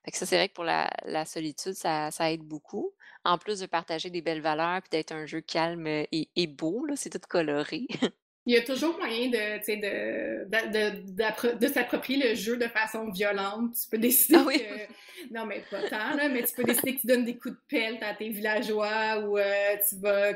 [0.04, 0.90] Fait ça, c'est vrai que pour la,
[1.24, 2.92] solitude, ça, aide beaucoup.
[3.24, 6.86] En plus de partager des belles valeurs puis d'être un jeu calme et, et beau,
[6.96, 7.86] c'est tout coloré.
[8.50, 9.58] Il y a toujours moyen de,
[10.66, 13.76] de, de, s'approprier le jeu de façon violente.
[13.80, 15.32] Tu peux décider ah que...
[15.32, 17.60] Non, mais pas tant, là, mais tu peux décider que tu donnes des coups de
[17.68, 20.32] pelle à tes villageois ou euh, tu vas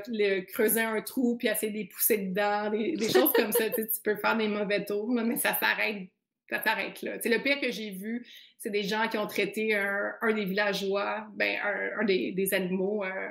[0.47, 3.69] creuser un trou puis essayer de les pousser dedans, des, choses comme ça.
[3.71, 6.09] Tu peux faire des mauvais tours, mais ça s'arrête
[6.49, 7.17] ça s'arrête là.
[7.21, 8.25] C'est le pire que j'ai vu,
[8.59, 11.59] c'est des gens qui ont traité un, des villageois, ben,
[11.99, 13.03] un, des, des animaux...
[13.03, 13.31] Euh,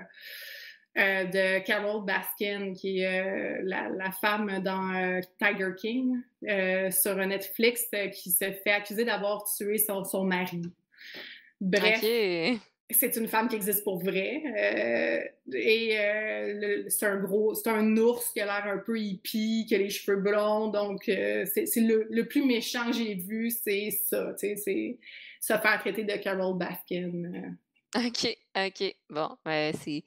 [0.95, 6.21] euh, de Carol Baskin, qui est euh, la, femme dans euh, Tiger King
[6.91, 10.61] sur Netflix, qui se fait accuser d'avoir tué son, son mari.
[11.59, 11.99] Bref.
[12.91, 14.43] c'est une femme qui existe pour vrai.
[15.51, 15.97] Et
[16.89, 19.89] c'est un gros, c'est un ours qui a l'air un peu hippie, qui a les
[19.89, 20.67] cheveux blonds.
[20.67, 24.35] Donc, c'est le, le, plus méchant que j'ai vu, c'est ça.
[24.37, 27.55] C'est se faire traiter de Carol Baskin.
[27.95, 28.95] OK, OK.
[29.09, 30.03] Bon, c'est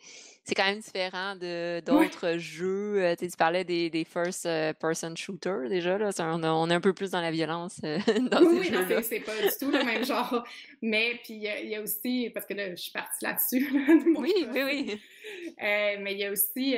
[0.47, 3.03] c'est quand même différent de d'autres jeux.
[3.03, 6.11] Euh, tu parlais des, des first euh, person shooters déjà, là.
[6.21, 7.99] on, on est un peu plus dans la violence euh,
[8.31, 9.03] dans Oui, ces oui, jeux-là.
[9.03, 10.45] c'est pas du tout le même genre.
[10.81, 13.67] Mais puis il y, a aussi, parce que là, je suis partie là-dessus,
[14.17, 15.01] Oui, oui, oui.
[15.59, 16.77] mais il y a aussi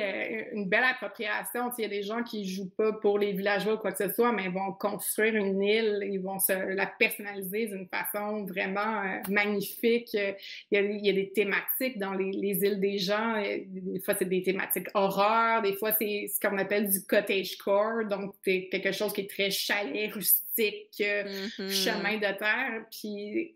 [0.51, 1.69] une belle appropriation.
[1.77, 4.11] Il y a des gens qui jouent pas pour les villageois ou quoi que ce
[4.11, 10.13] soit, mais vont construire une île, ils vont se la personnaliser d'une façon vraiment magnifique.
[10.13, 10.35] Il
[10.71, 11.58] y, a, il y, a, des thématiques
[11.97, 16.27] dans les, les îles des gens des fois, c'est des thématiques horreur, des fois, c'est
[16.27, 21.01] ce qu'on appelle du cottage core, donc c'est quelque chose qui est très chalet, rustique,
[21.01, 21.69] euh, mm-hmm.
[21.69, 22.85] chemin de terre.
[22.91, 23.55] Puis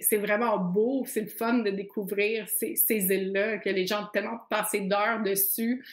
[0.00, 4.10] c'est vraiment beau, c'est le fun de découvrir ces, ces îles-là, que les gens ont
[4.12, 5.84] tellement passé d'heures dessus,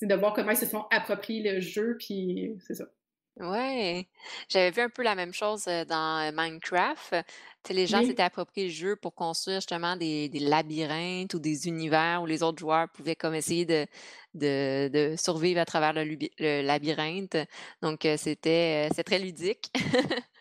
[0.00, 2.84] de voir comment ils se sont appropriés le jeu, puis c'est ça.
[3.40, 4.06] Ouais,
[4.48, 7.16] j'avais vu un peu la même chose dans Minecraft.
[7.68, 12.22] les gens s'étaient appropriés le jeu pour construire justement des, des labyrinthes ou des univers
[12.22, 13.86] où les autres joueurs pouvaient comme essayer de,
[14.34, 16.04] de, de survivre à travers le,
[16.38, 17.36] le labyrinthe.
[17.82, 19.70] Donc, c'était c'est très ludique.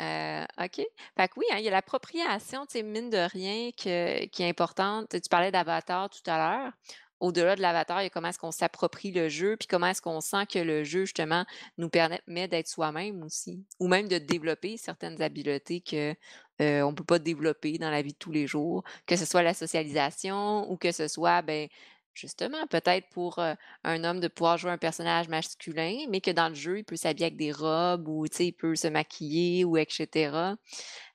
[0.00, 0.76] Euh, OK.
[1.16, 4.48] Fait que oui, hein, il y a l'appropriation, tu sais, mine de rien, qui est
[4.48, 5.08] importante.
[5.10, 6.72] Tu parlais d'Avatar tout à l'heure
[7.20, 10.02] au-delà de l'avatar, il y a comment est-ce qu'on s'approprie le jeu, puis comment est-ce
[10.02, 11.44] qu'on sent que le jeu, justement,
[11.76, 16.14] nous permet d'être soi-même aussi, ou même de développer certaines habiletés que
[16.60, 19.42] euh, on peut pas développer dans la vie de tous les jours, que ce soit
[19.42, 21.68] la socialisation ou que ce soit, ben,
[22.14, 23.54] justement, peut-être pour euh,
[23.84, 26.96] un homme de pouvoir jouer un personnage masculin, mais que dans le jeu, il peut
[26.96, 30.56] s'habiller avec des robes ou, tu sais, il peut se maquiller ou etc.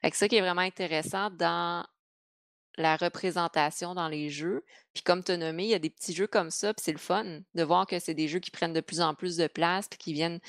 [0.02, 1.86] Fait ça qui est vraiment intéressant dans
[2.78, 4.64] la représentation dans les jeux.
[4.94, 6.92] Puis comme tu as nommé, il y a des petits jeux comme ça, puis c'est
[6.92, 9.48] le fun de voir que c'est des jeux qui prennent de plus en plus de
[9.48, 10.40] place, puis qui viennent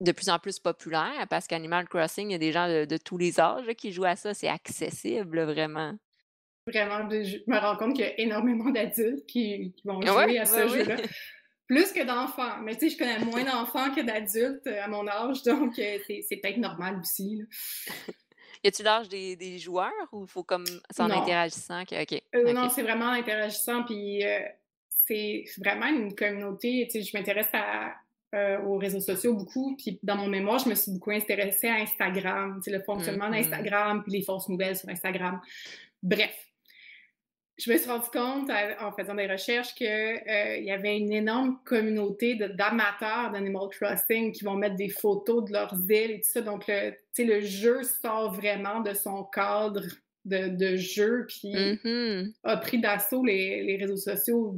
[0.00, 3.16] de plus en plus populaires, parce qu'Animal Crossing, il y a des gens de, tous
[3.16, 5.94] les âges qui jouent à ça, c'est accessible vraiment.
[6.66, 10.68] Vraiment, je me rends compte qu'il y a énormément d'adultes qui, vont jouer à ce
[10.68, 10.96] jeu-là.
[11.68, 12.58] Plus que d'enfants.
[12.62, 16.36] Mais tu sais, je connais moins d'enfants que d'adultes à mon âge, donc euh, c'est
[16.36, 17.42] peut-être normal aussi.
[18.66, 21.94] Y a-tu l'âge des, des, joueurs ou il faut comme c'est en interagissant que.
[21.94, 23.84] Euh, non, c'est vraiment interagissant.
[23.84, 24.40] Puis euh,
[25.06, 26.88] c'est vraiment une communauté.
[26.90, 27.46] Tu sais, je m'intéresse
[28.34, 29.76] euh, aux réseaux sociaux beaucoup.
[29.76, 33.28] Puis dans mon mémoire, je me suis beaucoup intéressée à Instagram, tu sais, le fonctionnement
[33.28, 33.42] mm-hmm.
[33.42, 35.40] d'Instagram, puis les fausses nouvelles sur Instagram.
[36.02, 36.34] Bref,
[37.58, 41.58] je me suis rendu compte en faisant des recherches qu'il euh, y avait une énorme
[41.64, 46.42] communauté d'amateurs d'Animal Crossing qui vont mettre des photos de leurs îles et tout ça.
[46.42, 49.82] Donc, le, le jeu sort vraiment de son cadre
[50.26, 52.32] de, jeu, puis mm-hmm.
[52.44, 54.54] a pris d'assaut les, les, réseaux sociaux,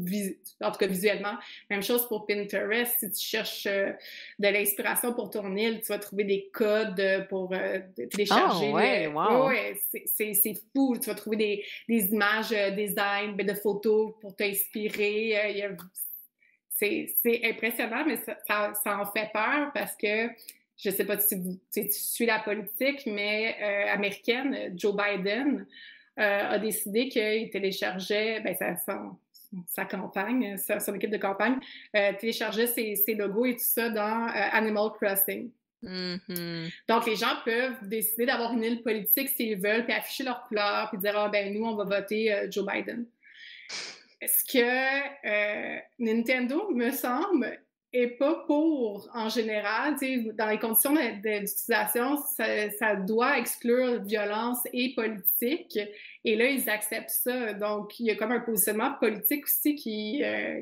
[0.62, 1.34] en tout cas visuellement.
[1.70, 2.96] Même chose pour Pinterest.
[2.98, 3.92] Si tu cherches euh,
[4.38, 8.70] de l'inspiration pour ton île, tu vas trouver des codes pour euh, télécharger.
[8.70, 9.50] Oh, ouais, wow.
[10.06, 10.96] c'est fou.
[10.98, 15.34] Tu vas trouver des, des images, euh, design, ben, de photos pour t'inspirer.
[16.78, 20.28] c'est impressionnant, mais ça, ça, ça, en fait peur parce que
[20.78, 25.66] je sais pas si vous, tu suis la politique, mais euh, américaine, Joe Biden
[26.18, 28.76] euh, a décidé qu'il téléchargeait ben, sa,
[29.66, 31.58] sa, campagne, son équipe de campagne,
[31.96, 35.50] euh, téléchargeait ses, ses, logos et tout ça dans Animal Crossing.
[35.82, 36.72] Mm-hmm.
[36.88, 40.90] Donc, les gens peuvent décider d'avoir une île politique s'ils veulent, puis afficher leur couleur,
[40.90, 43.04] puis dire Ah, ben nous, on va voter Joe Biden.
[44.20, 47.60] Est-ce que Nintendo, me semble,
[47.92, 49.96] et pas pour, en général,
[50.34, 55.78] dans les conditions d'utilisation, ça, ça, doit exclure violence et politique.
[56.24, 57.54] Et là, ils acceptent ça.
[57.54, 60.60] Donc, il y a comme un positionnement politique aussi qui, euh,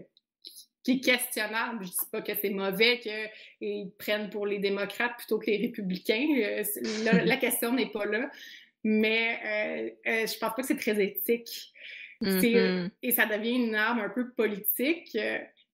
[0.86, 1.84] qui est questionnable.
[1.84, 6.28] Je dis pas que c'est mauvais qu'ils prennent pour les démocrates plutôt que les républicains.
[6.38, 6.62] Euh,
[7.24, 8.30] la question n'est pas là.
[8.84, 11.72] Mais euh, euh, je pense pas que c'est très éthique.
[12.22, 12.90] Mm-hmm.
[13.02, 15.18] Et ça devient une arme un peu politique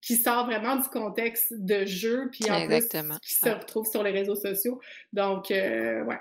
[0.03, 2.87] qui sort vraiment du contexte de jeu, puis en plus,
[3.21, 4.81] qui se retrouve sur les réseaux sociaux.
[5.13, 6.19] Donc, euh, ouais.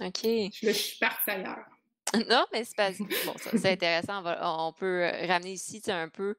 [0.00, 0.22] OK.
[0.22, 1.66] Je, je suis partie ailleurs.
[2.28, 2.90] Non, mais c'est pas...
[2.90, 4.22] Bon, c'est intéressant.
[4.42, 6.36] On, peut ramener ici un peu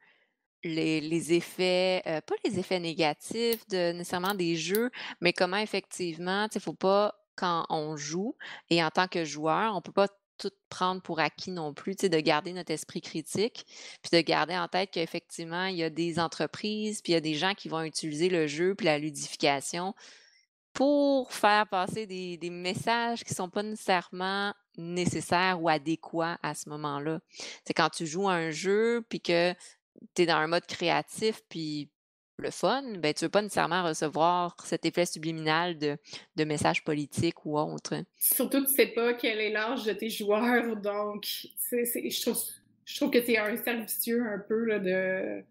[0.64, 6.47] les, les effets, euh, pas les effets négatifs de nécessairement des jeux, mais comment effectivement,
[6.53, 8.36] il ne faut pas, quand on joue,
[8.70, 10.07] et en tant que joueur, on peut pas
[10.44, 13.66] tout prendre pour acquis non plus, de garder notre esprit critique,
[14.02, 17.22] puis de garder en tête qu'effectivement, il y a des entreprises, puis il y a
[17.22, 19.94] des gens qui vont utiliser le jeu, puis la ludification
[20.74, 26.68] pour faire passer des, messages qui ne sont pas nécessairement nécessaire ou adéquat à ce
[26.70, 27.20] moment-là.
[27.64, 29.54] C'est quand tu joues à un jeu, puis que
[30.16, 31.91] tu es dans un mode créatif, puis
[32.38, 35.98] le fun, ben, tu veux pas nécessairement recevoir cet effet subliminal de,
[36.36, 37.96] de messages politiques ou autre.
[38.18, 42.42] Surtout, tu sais pas quel est l'âge de tes joueurs, donc je, trouve,
[42.86, 45.44] je trouve que c'est un servicieux un peu là, de,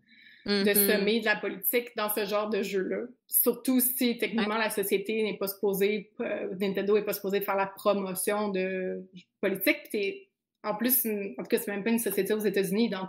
[0.47, 0.75] de mm-hmm.
[0.75, 3.07] semer de la politique dans ce genre de jeu-là.
[3.29, 7.67] Surtout si techniquement la société n'est pas supposée, euh, Nintendo n'est pas supposé faire la
[7.67, 9.05] promotion de
[9.41, 9.89] politique.
[9.91, 10.29] Puis
[10.65, 13.09] en plus, en tout cas, c'est même pas une société aux États-Unis, donc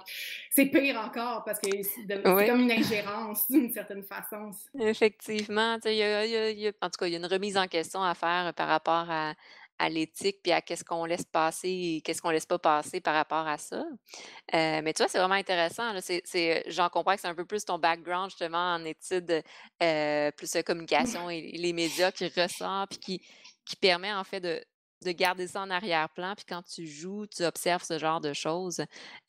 [0.50, 4.52] c'est pire encore parce que c'est comme une ingérence d'une certaine façon.
[4.80, 6.04] Effectivement, il y
[6.68, 9.06] a, en tout cas, il y a une remise en question à faire par rapport
[9.10, 9.34] à,
[9.80, 13.14] à l'éthique puis à qu'est-ce qu'on laisse passer et qu'est-ce qu'on laisse pas passer par
[13.14, 13.84] rapport à ça.
[14.54, 15.94] Euh, mais tu vois, c'est vraiment intéressant.
[16.02, 19.44] C'est, j'en comprends que c'est un peu plus ton background justement en études
[19.82, 23.22] euh, plus communication et, les médias qui ressort puis qui,
[23.66, 24.64] qui permet en fait de,
[25.04, 26.36] de garder ça en arrière-plan.
[26.36, 28.80] Puis quand tu joues, tu observes ce genre de choses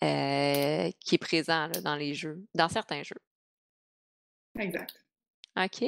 [0.03, 3.21] euh, qui est présent dans les jeux, dans certains jeux.
[4.59, 5.05] Exact.
[5.57, 5.85] OK.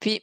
[0.00, 0.22] Puis,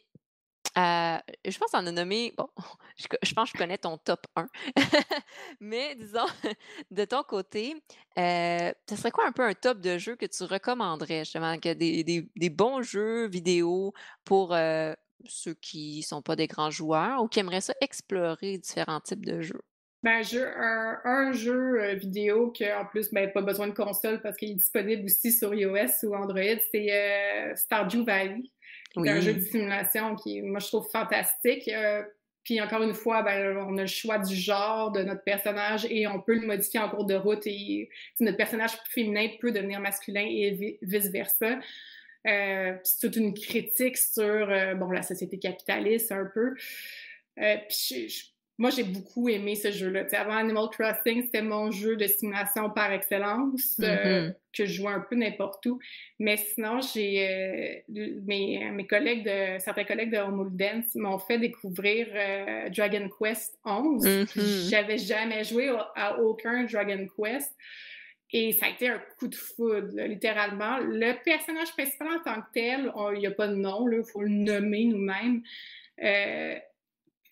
[0.77, 2.47] euh, je pense qu'on a nommé, bon,
[2.97, 4.47] je, pense que je connais ton top 1,
[5.59, 6.25] mais disons,
[6.91, 7.75] de ton côté,
[8.17, 11.73] euh, ce serait quoi un peu un top de jeux que tu recommanderais, justement, que
[11.73, 13.93] des, des, bons jeux vidéo
[14.23, 14.93] pour euh,
[15.27, 19.25] ceux qui ne sont pas des grands joueurs ou qui aimeraient ça explorer différents types
[19.25, 19.61] de jeux?
[20.03, 24.49] Ben, un, un, jeu vidéo qui, en plus, ben, pas besoin de console parce qu'il
[24.49, 28.49] est disponible aussi sur iOS ou Android, c'est Stardew Valley
[28.93, 31.67] c'est un jeu de simulation qui, moi, je trouve fantastique.
[31.67, 32.03] Euh,
[32.43, 36.07] puis encore une fois, ben, on a le choix du genre de notre personnage et
[36.07, 40.25] on peut le modifier en cours de route et notre personnage féminin peut devenir masculin
[40.27, 41.59] et vice-versa.
[42.27, 46.53] Euh, c'est toute une critique sur euh, bon, la société capitaliste un peu.
[47.39, 48.23] Euh, je,
[48.57, 50.03] moi, j'ai beaucoup aimé ce jeu-là.
[50.11, 54.33] Avant Animal Crossing, c'était mon jeu de simulation par excellence, euh, mm-hmm.
[54.55, 55.79] que je jouais un peu n'importe où.
[56.19, 62.07] Mais sinon, j'ai mes, mes, collègues de certains collègues de Home Dance m'ont fait découvrir
[62.69, 64.05] Dragon Quest 11.
[64.05, 64.69] Mm-hmm.
[64.69, 67.55] J'avais jamais joué à aucun Dragon Quest.
[68.33, 70.77] Et ça a été un coup de foudre, littéralement.
[70.77, 74.21] Le personnage principal en tant que tel, il n'y a pas de nom, il faut
[74.21, 75.43] le nommer nous-mêmes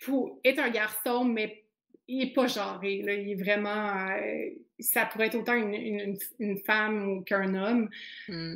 [0.02, 1.64] pour être un garçon, mais
[2.10, 2.96] il n'est pas genré.
[2.96, 4.10] Il est vraiment.
[4.10, 7.90] Euh, ça pourrait être autant une, une, femme qu'un homme,
[8.28, 8.56] mm.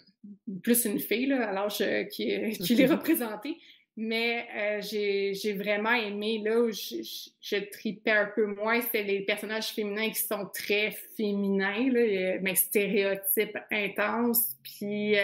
[0.64, 3.58] plus une fille, là, à l'âge euh, qui, qui l'est représenté.
[3.96, 6.96] Mais euh, j'ai vraiment aimé, là où je,
[7.40, 12.56] je, tripais un peu moins, c'était les personnages féminins qui sont très féminins, là, mais
[12.56, 14.58] stéréotypes intenses.
[14.64, 15.16] Puis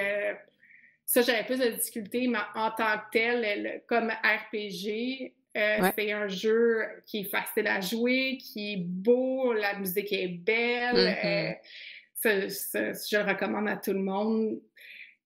[1.03, 6.27] ça, j'avais plus de difficultés, mais en tant que tel, comme RPG, euh, c'est un
[6.27, 10.95] jeu qui est facile à jouer, qui est beau, la musique est belle.
[10.95, 11.57] Mm-hmm.
[12.25, 14.59] Euh, je le recommande à tout le monde.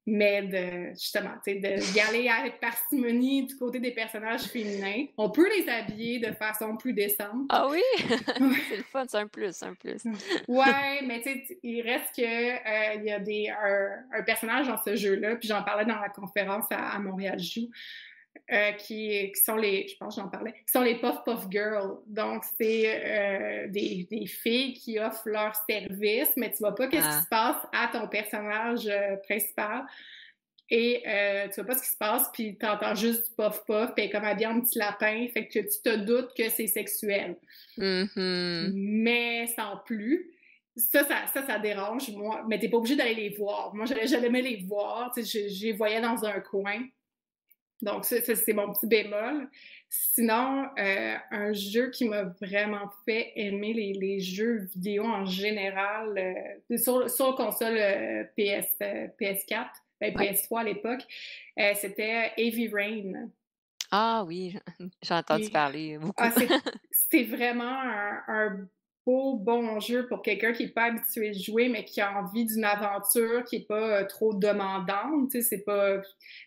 [0.06, 5.06] Mais de, justement, de y aller avec parcimonie du côté des personnages féminins.
[5.18, 7.46] On peut les habiller de façon plus décente.
[7.50, 7.82] Ah oui?
[8.00, 10.04] c'est le fun, c'est un plus, un plus.
[10.48, 14.82] ouais, mais tu sais, il reste que euh, il y a des, un, personnage dans
[14.84, 17.70] ce jeu-là, puis j'en parlais dans la conférence à, à Montréal Joue.
[18.52, 22.00] Euh, qui, qui, sont les, je pense j'en parlais, qui sont les Puff Puff Girls.
[22.08, 27.08] Donc, c'est euh, des, des, filles qui offrent leur service, mais tu vois pas qu'est-ce
[27.08, 27.22] qui ah.
[27.22, 29.86] se passe à ton personnage euh, principal.
[30.70, 31.04] Et
[31.54, 34.10] tu vois pas ce qui se passe, puis tu entends juste du puff puff, puis
[34.10, 37.38] comme habillé un petit lapin, fait que tu te doutes que c'est sexuel.
[37.78, 38.72] Mm-hmm.
[38.74, 40.32] Mais sans plus.
[40.76, 42.44] Ça, ça, ça, ça, dérange, moi.
[42.50, 43.74] Mais t'es pas obligé d'aller les voir.
[43.76, 45.12] Moi, j'allais les voir.
[45.14, 46.82] Tu sais, je, je les voyais dans un coin.
[47.84, 49.50] Donc, ça, c'est mon petit bémol.
[49.90, 56.78] Sinon, euh, un jeu qui m'a vraiment fait aimer les, jeux vidéo en général, euh,
[56.78, 58.80] sur, sur, console euh, PS,
[59.20, 59.68] PS4,
[60.00, 61.02] ben, PS3 à l'époque,
[61.76, 63.30] c'était Heavy Rain.
[63.92, 64.58] Ah oui,
[65.04, 66.14] j'ai entendu parler beaucoup.
[66.18, 66.32] Ah,
[66.92, 67.82] c'était vraiment
[68.28, 68.66] un,
[69.06, 72.64] bon jeu pour quelqu'un qui n'est pas habitué à jouer, mais qui a envie d'une
[72.64, 75.32] aventure qui n'est pas trop demandante.
[75.32, 76.02] Tu sais, c'est pas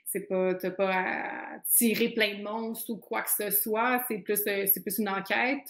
[0.04, 4.04] c'est pas, t'as pas à tirer plein de monstres ou quoi que ce soit.
[4.08, 5.66] C'est plus, euh, c'est plus une enquête.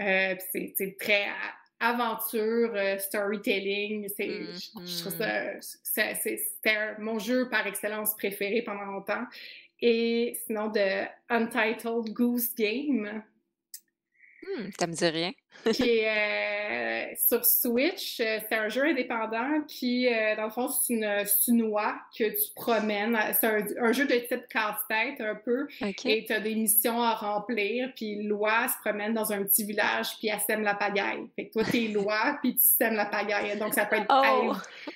[0.00, 1.26] Euh, c'est très
[1.78, 4.08] aventure, euh, storytelling.
[4.18, 5.60] Je trouve mm-hmm.
[5.82, 9.24] ça, c'était mon jeu par excellence préféré pendant longtemps.
[9.80, 13.22] Et sinon, de Untitled Goose Game.
[14.42, 15.32] Hmm, ça me dit rien.
[15.72, 18.20] qui est euh, sur Switch.
[18.20, 22.24] Euh, c'est un jeu indépendant qui, euh, dans le fond, c'est une, une, oie que
[22.24, 23.18] tu promènes.
[23.38, 25.66] C'est un, jeu de type casse-tête un peu.
[26.04, 27.92] Et tu as des missions à remplir.
[27.94, 31.28] Puis l'oie se promène dans un petit village, puis elle sème la pagaille.
[31.36, 33.58] Fait que toi, t'es l'oie, puis tu sèmes la pagaille.
[33.58, 34.52] Donc, ça peut être oh!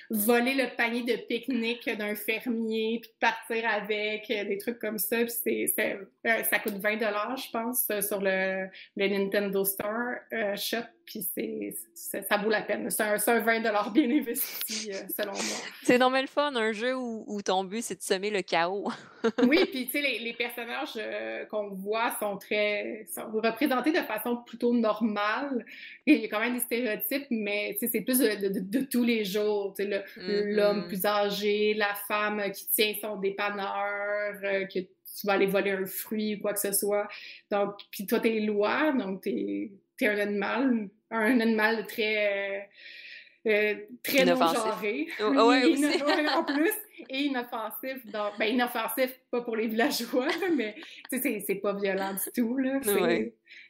[0.09, 5.17] voler le panier de pique-nique d'un fermier, puis partir avec, des trucs comme ça.
[5.17, 10.15] Puis c'est, ça coûte 20 je pense, sur le, le Nintendo Store
[10.55, 12.89] shop, puis c'est, ça vaut la peine.
[12.89, 15.57] C'est un, un 20 bien investi, euh, selon moi.
[15.83, 18.91] C'est normal le fun, un jeu où, ton but, c'est de semer le chaos.
[19.47, 23.07] oui, puis tu sais, les, les, personnages euh, qu'on voit sont très...
[23.13, 25.65] sont représentés de façon plutôt normale.
[26.05, 29.73] Il y a quand même des stéréotypes, mais c'est plus de, de, tous les jours.
[29.75, 30.87] Tu sais, l'homme mm-hmm.
[30.87, 34.79] plus âgé, la femme qui tient son dépanneur, euh, que
[35.15, 37.07] tu vas aller voler un fruit ou quoi que ce soit.
[37.49, 42.67] Donc, puis toi, t'es loi, donc t'es t'es un animal, un animal très,
[43.45, 45.07] euh, euh très non-genré.
[45.21, 45.85] Oh, oui,
[46.33, 46.73] en plus,
[47.09, 48.05] et inoffensif.
[48.05, 50.75] Donc, ben, inoffensif, pas pour les villageois, mais
[51.09, 52.57] c'est pas violent du tout.
[52.57, 52.79] Là.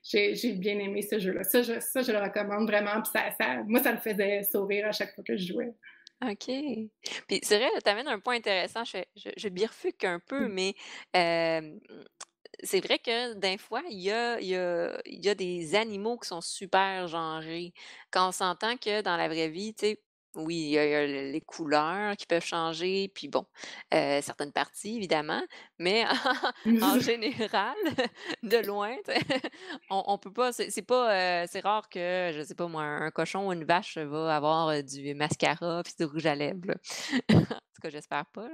[0.04, 1.44] J'ai bien aimé ce jeu-là.
[1.44, 3.02] Ça je, ça, je le recommande vraiment.
[3.02, 5.74] Puis ça, ça, moi, ça me faisait sourire à chaque fois que je jouais.
[6.24, 6.48] OK.
[7.28, 8.84] Puis c'est vrai, tu amènes un point intéressant.
[8.86, 10.54] Je, je, je bifurque un peu, mmh.
[10.54, 10.74] mais
[11.16, 11.78] euh,
[12.64, 14.56] c'est vrai que des fois, il y, a, y
[15.30, 17.74] a des animaux qui sont super genrés.
[18.12, 20.04] Quand on s'entend que dans la vraie vie, tu sais,
[20.36, 23.46] oui, il y a, les couleurs qui peuvent changer, puis bon,
[23.92, 25.42] certaines parties, évidemment,
[25.80, 26.06] mais
[26.82, 27.76] en général,
[28.44, 28.96] de loin,
[29.90, 33.48] on, on peut pas, c'est pas, c'est rare que, je sais pas moi, un cochon
[33.48, 36.76] ou une vache va avoir du mascara puis du rouge à lèvres.
[37.32, 38.50] en tout cas, j'espère pas.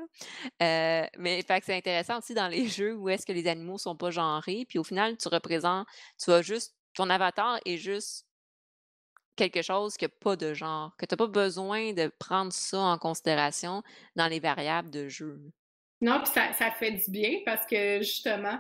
[0.59, 4.11] mais fait c'est intéressant aussi dans les jeux où est-ce que les animaux sont pas
[4.11, 5.87] genrés, puis au final, tu représentes,
[6.21, 8.25] tu as juste, ton avatar est juste
[9.35, 12.79] quelque chose qui n'a pas de genre, que tu n'as pas besoin de prendre ça
[12.79, 13.83] en considération
[14.15, 15.39] dans les variables de jeu?
[16.01, 18.59] Non, puis ça, ça, fait du bien parce que justement,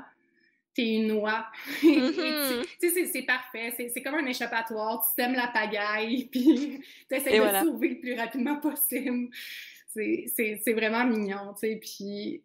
[0.73, 1.45] t'es une noix.
[1.83, 3.73] Mmh tu sais, c'est parfait.
[3.93, 5.03] C'est comme un échappatoire.
[5.03, 9.29] Tu sèmes la pagaille, puis tu essaies de sauver le plus rapidement possible.
[9.87, 11.75] C'est vraiment mignon, tu sais.
[11.81, 12.43] Puis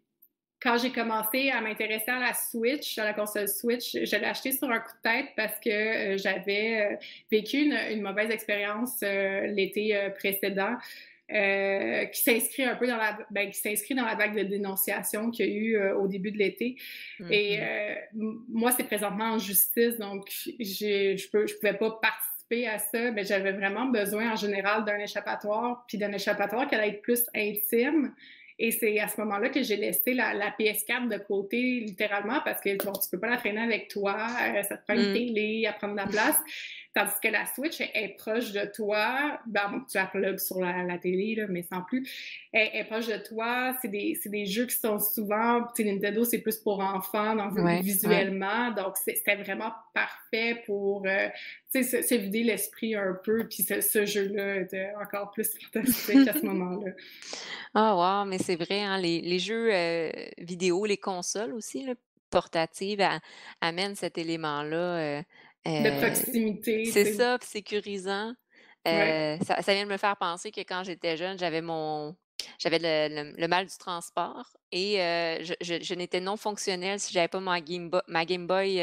[0.61, 4.51] quand j'ai commencé à m'intéresser à la Switch, à la console Switch, je l'ai acheté
[4.51, 6.95] sur un coup de tête parce que euh, j'avais euh,
[7.31, 10.75] vécu une, mauvaise expérience euh, l'été précédent.
[11.29, 15.45] qui s'inscrit un peu dans la ben, qui s'inscrit dans la vague de dénonciation qu'il
[15.45, 16.77] y a eu au début de l'été.
[17.29, 18.39] Et mm-hmm.
[18.49, 23.25] moi, c'est présentement en justice, donc je peux je pouvais pas participer à ça, mais
[23.25, 28.13] j'avais vraiment besoin en général d'un échappatoire, puis d'un échappatoire qui allait être plus intime,
[28.59, 32.75] et c'est à ce moment-là que j'ai laissé la, PS4 de côté, littéralement, parce que
[32.83, 35.13] bon, tu peux pas la traîner avec toi, euh, ça te prend une mm.
[35.13, 36.37] télé à prendre la place.
[36.97, 39.39] Tandis que la Switch est, proche de toi.
[39.45, 42.09] Ben, tu as plug sur la, télé, là, mais sans plus.
[42.51, 43.77] Elle est proche de toi.
[43.79, 45.67] C'est des, des, jeux qui sont souvent.
[45.77, 48.71] Nintendo, c'est plus pour enfants, donc visuellement.
[48.71, 51.27] Donc, c'était vraiment parfait pour euh,
[51.71, 53.47] se, vider l'esprit un peu.
[53.47, 56.93] Puis ce, jeu-là était encore plus fantastique à ce moment-là.
[57.75, 61.93] Ah, wow, mais c'est vrai, hein, les, les, jeux euh, vidéo, les consoles aussi, là,
[62.29, 63.07] portatives,
[63.61, 64.77] amènent cet élément-là.
[64.77, 65.21] Euh,
[65.67, 66.85] de euh, proximité.
[66.85, 68.33] C'est ça, sécurisant.
[68.87, 72.15] Euh, ça, vient de me faire penser que quand j'étais jeune, j'avais mon
[72.59, 77.59] j'avais le, mal du transport et euh, je, n'étais non fonctionnelle si j'avais pas ma
[77.59, 78.81] Game Boy, ma Game Boy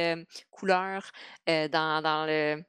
[0.51, 1.11] couleur
[1.47, 2.63] dans, dans le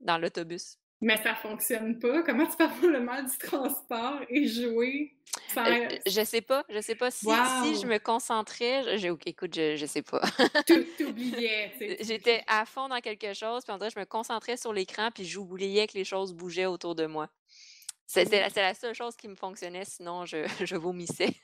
[0.00, 0.78] dans l'autobus.
[1.00, 2.22] Mais ça fonctionne pas.
[2.22, 5.14] Comment tu peux avoir le mal du transport et jouer
[5.54, 5.64] sans...
[5.64, 6.64] Euh, je sais pas.
[6.68, 7.10] Je sais pas.
[7.10, 8.84] Si, si je me concentrais,
[9.26, 10.20] écoute, je, je sais pas.
[11.08, 11.72] oubliais.
[12.00, 15.24] J'étais à fond dans quelque chose, puis en vrai, je me concentrais sur l'écran, puis
[15.24, 17.28] j'oubliais que les choses bougeaient autour de moi.
[18.10, 21.34] C'est la, seule chose qui me fonctionnait, sinon je, je vomissais.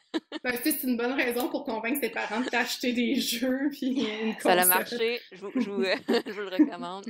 [0.43, 3.69] Ben, c'est une bonne raison pour convaincre tes parents de t'acheter des jeux.
[3.71, 4.07] Puis
[4.41, 5.81] Ça a marché, je vous, je, vous,
[6.41, 7.05] le recommande.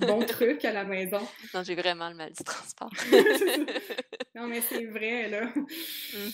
[0.00, 1.20] bon truc à la maison.
[1.54, 2.90] Non, j'ai vraiment le mal du transport.
[4.34, 5.44] non, mais c'est vrai, là.
[5.54, 6.30] Mmh.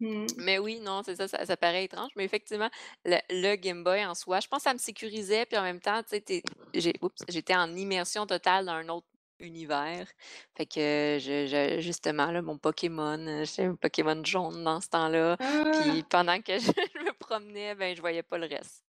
[0.00, 0.26] Mmh.
[0.38, 2.10] Mais oui, non, c'est ça, ça, paraît étrange.
[2.16, 2.70] Mais effectivement,
[3.04, 5.46] le, Game Boy en soi, je pense que ça me sécurisait.
[5.46, 6.42] Puis en même temps, tu sais,
[7.28, 9.06] j'étais en immersion totale dans un autre
[9.40, 10.06] univers.
[10.56, 15.36] Fait que je, justement, là, mon Pokémon, euh, j'ai un Pokémon jaune dans ce temps-là.
[15.36, 16.06] Puis ah!
[16.08, 18.84] pendant que je, me promenais, ben je voyais pas le reste.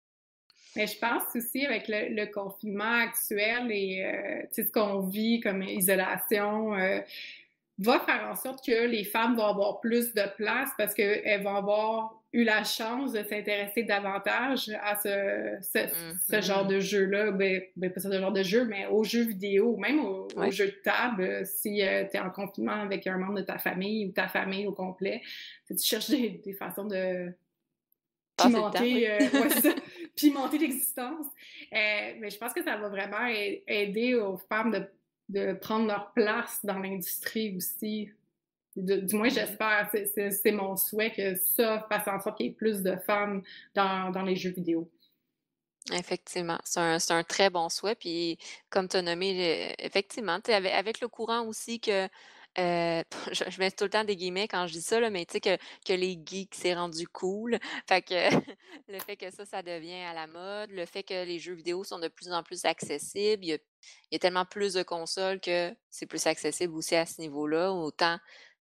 [0.75, 6.75] Mais je pense aussi avec le, confinement actuel et euh, ce qu'on vit comme isolation,
[6.75, 6.99] euh,
[7.79, 11.55] va faire en sorte que les femmes vont avoir plus de place parce qu'elles vont
[11.55, 16.67] avoir eu la chance de s'intéresser davantage à ce, ce, genre mm-hmm.
[16.67, 20.27] de jeu-là, ben, ben, pas ce genre de jeu, mais aux jeux vidéo, même aux,
[20.51, 24.05] jeux de table, si euh, tu es en confinement avec un membre de ta famille
[24.07, 25.21] ou ta famille au complet,
[25.67, 27.33] tu cherches des, façons de
[28.37, 29.17] pimenter, euh,
[30.15, 31.25] pimenter l'existence.
[31.73, 33.25] Euh, mais je pense que ça va vraiment
[33.67, 34.83] aider aux femmes de,
[35.29, 38.11] de prendre leur place dans l'industrie aussi
[38.79, 39.89] du moins, j'espère.
[39.91, 43.41] C'est mon souhait que ça fasse en sorte qu'il y ait plus de femmes
[43.75, 44.89] dans, dans les jeux vidéo.
[45.91, 47.95] Effectivement, c'est un, un, très bon souhait.
[47.95, 48.37] Puis,
[48.69, 52.07] comme tu as nommé, effectivement, avec, avec le courant aussi que
[52.57, 55.33] euh, je, mets tout le temps des guillemets quand je dis ça, là, mais tu
[55.33, 57.59] sais que, que les geeks, c'est rendu cool.
[57.87, 58.13] Fait que
[58.87, 61.83] le fait que ça, ça devient à la mode, le fait que les jeux vidéo
[61.83, 63.57] sont de plus en plus accessibles, il y a,
[64.11, 67.71] il y a tellement plus de consoles que c'est plus accessible aussi à ce niveau-là,
[67.71, 68.17] autant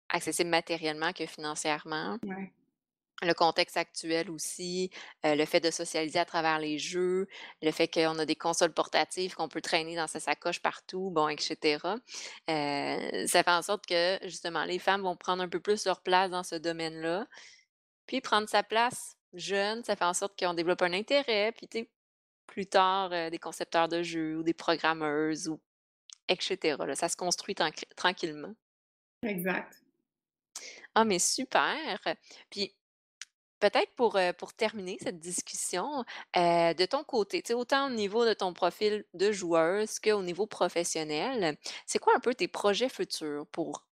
[0.10, 2.18] accessible matériellement que financièrement.
[3.24, 4.92] Le contexte actuel aussi,
[5.26, 7.28] euh, le fait de socialiser à travers les jeux,
[7.64, 11.28] le fait qu'on a des consoles portatives qu'on peut traîner dans sa sacoche partout, bon,
[11.28, 11.80] etc.
[12.48, 16.02] Euh, ça fait en sorte que justement les femmes vont prendre un peu plus leur
[16.02, 17.26] place dans ce domaine-là.
[18.06, 21.90] Puis prendre sa place jeune, ça fait en sorte qu'on développe un intérêt, puis
[22.46, 25.60] plus tard, euh, des concepteurs de jeux ou des programmeuses ou
[26.28, 26.78] etc.
[26.96, 27.56] ça se construit
[27.96, 28.54] tranquillement.
[29.24, 29.82] Exact.
[31.00, 32.00] Ah, mais super!
[32.50, 32.74] Puis
[33.60, 36.04] peut-être pour, pour terminer cette discussion,
[36.36, 42.00] de ton côté, autant au niveau de ton profil de joueuse qu'au niveau professionnel, c'est
[42.00, 43.86] quoi un peu tes projets futurs pour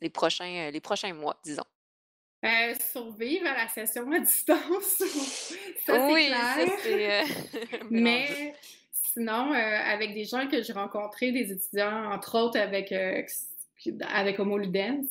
[0.00, 1.64] les prochains, les prochains mois, disons?
[2.42, 5.02] Euh, survivre à la session à distance.
[5.84, 6.32] ça, oui,
[6.82, 7.24] c'est
[7.90, 8.54] Mais
[9.12, 12.94] sinon, avec des gens que j'ai rencontrés, des étudiants, entre autres avec,
[14.08, 15.06] avec Homo Ludens,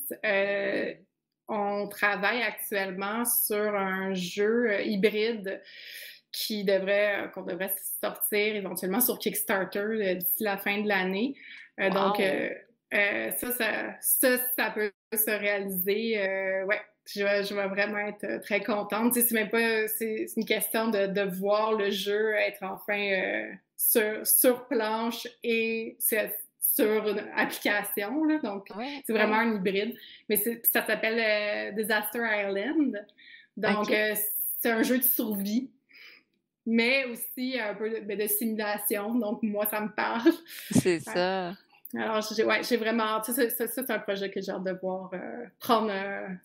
[1.49, 5.61] on travaille actuellement sur un jeu euh, hybride
[6.31, 11.35] qui devrait, euh, qu'on devrait sortir éventuellement sur Kickstarter euh, d'ici la fin de l'année.
[11.77, 12.21] Donc,
[12.91, 13.51] ça,
[14.01, 16.17] ça, ça, peut se réaliser.
[16.65, 19.13] ouais, je vais, je vais, vraiment être très contente.
[19.13, 24.67] c'est même pas, c'est une question de, de, voir le jeu être enfin sur, sur
[24.67, 26.35] planche et c'est
[26.79, 28.23] sur une application.
[28.23, 28.67] Là, donc,
[29.05, 29.95] c'est vraiment un hybride.
[30.27, 33.05] Mais ça s'appelle euh, Disaster Island.
[33.57, 34.15] Donc, euh,
[34.59, 35.69] c'est un jeu de survie,
[36.65, 39.15] mais aussi un peu de, ben, simulation.
[39.15, 40.31] Donc, moi, ça me parle.
[40.71, 41.53] C'est ça.
[41.95, 43.21] Alors, j'ai ouais, vraiment.
[43.23, 45.91] Ça, c'est un projet que j'ai hâte de voir euh, prendre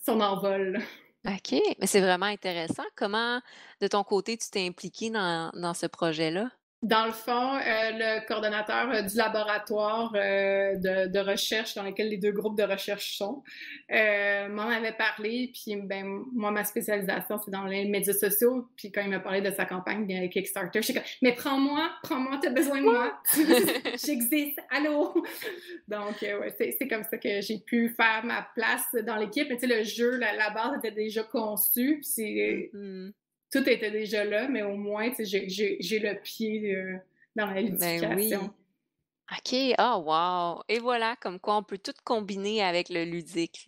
[0.05, 0.81] son envol.
[1.27, 2.85] OK, mais c'est vraiment intéressant.
[2.97, 3.41] Comment,
[3.81, 6.51] de ton côté, tu t'es impliqué dans, dans ce projet-là?
[6.85, 12.11] Dans le fond, euh, le coordonnateur euh, du laboratoire euh, de, de, recherche dans lequel
[12.11, 13.43] les deux groupes de recherche sont
[13.89, 15.51] m'en avait parlé.
[15.55, 16.05] Puis, ben,
[16.35, 18.69] moi, ma spécialisation, c'est dans les médias sociaux.
[18.77, 21.91] Puis, quand il m'a parlé de sa campagne de Kickstarter, je suis comme, mais prends-moi,
[22.03, 23.19] prends-moi, t'as besoin de moi.
[24.05, 25.15] J'existe, allô?
[25.89, 29.49] Donc, ouais, c'est comme ça que j'ai pu faire ma place dans l'équipe.
[29.49, 32.01] Tu sais, le jeu, la, base était déjà conçue.
[32.03, 32.71] Puis, c'est.
[33.55, 36.97] Tout était déjà là, mais au moins, j'ai le pied euh,
[37.37, 37.63] dans la.
[37.63, 38.35] Ben oui.
[38.35, 40.63] OK, oh wow!
[40.69, 43.65] Et voilà, comme quoi on peut tout combiner avec le ludique.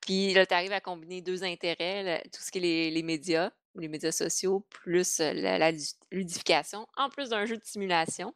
[0.00, 3.50] Puis là, tu arrives à combiner deux intérêts, tout ce qui est les, les médias,
[3.74, 5.72] les médias sociaux, plus la,
[6.12, 8.34] ludification, en plus d'un jeu de simulation.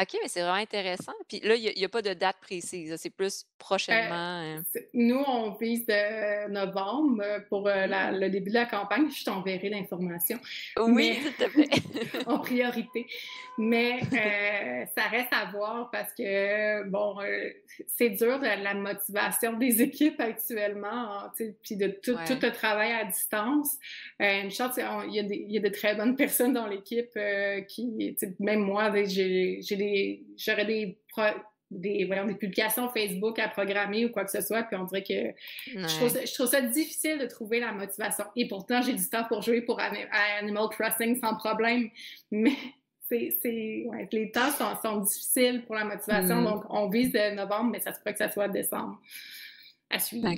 [0.00, 1.12] OK, mais c'est vraiment intéressant.
[1.28, 4.42] Puis là, il n'y a, pas de date précise, c'est plus prochainement.
[4.42, 4.58] Euh,
[4.92, 7.86] nous, on vise de novembre pour mmh.
[8.12, 9.10] le début de la campagne.
[9.10, 10.38] Je t'enverrai l'information.
[10.78, 11.68] Oui, s'il te plaît.
[12.26, 13.06] en priorité.
[13.58, 14.00] Mais
[14.94, 17.16] ça reste à voir parce que, bon,
[17.86, 23.04] c'est dur la, motivation des équipes actuellement, hein, puis de tout, tout, le travail à
[23.04, 23.78] distance.
[24.20, 28.60] une chance il y, y a de très bonnes personnes dans l'équipe euh, qui, même
[28.60, 30.98] moi, j'ai des, j'aurais des,
[31.70, 35.02] des, voyons, des publications Facebook à programmer ou quoi que ce soit, puis on dirait
[35.02, 35.34] que
[35.66, 38.24] je, trouve ça, je, trouve ça, difficile de trouver la motivation.
[38.36, 41.88] Et pourtant, j'ai du temps pour jouer pour Animal Crossing sans problème,
[42.30, 42.56] mais
[43.08, 46.44] c'est, ouais, les temps sont, sont, difficiles pour la motivation, mm.
[46.44, 49.00] donc on vise novembre, mais ça se pourrait que ça soit décembre
[49.90, 50.28] à suivre.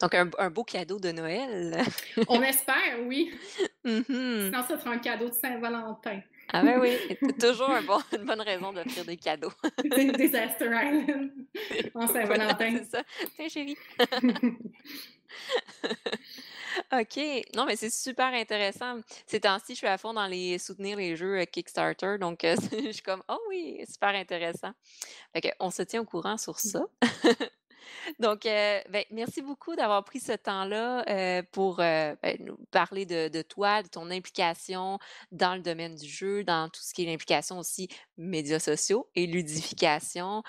[0.00, 1.82] Donc, un, beau cadeau de Noël.
[2.28, 3.32] On espère, oui.
[3.82, 4.50] Mm-hmm.
[4.50, 6.20] Sinon, ça sera un cadeau de Saint-Valentin.
[6.52, 6.98] Ah ben oui,
[7.38, 9.52] toujours une bonne raison d'offrir des cadeaux.
[9.84, 11.30] des Aster Island
[11.94, 12.78] en Saint-Valentin.
[12.78, 13.02] c'est ça.
[13.36, 13.76] Tiens, chérie.
[16.92, 17.20] OK.
[17.54, 19.00] Non, mais c'est super intéressant.
[19.26, 22.16] Ces temps-ci, je suis à fond dans les soutenir les jeux euh, Kickstarter.
[22.18, 24.72] Donc, euh, je suis comme, oh oui, super intéressant.
[25.32, 26.84] Fait on se tient au courant sur ça.
[28.18, 31.04] Donc, heu, beh, merci beaucoup d'avoir pris ce temps-là,
[31.40, 34.98] heu, pour, heu, ben, nous parler de toi, de ton implication
[35.32, 39.26] dans le domaine du jeu, dans tout ce qui est l'implication aussi médias sociaux et
[39.26, 40.42] ludification,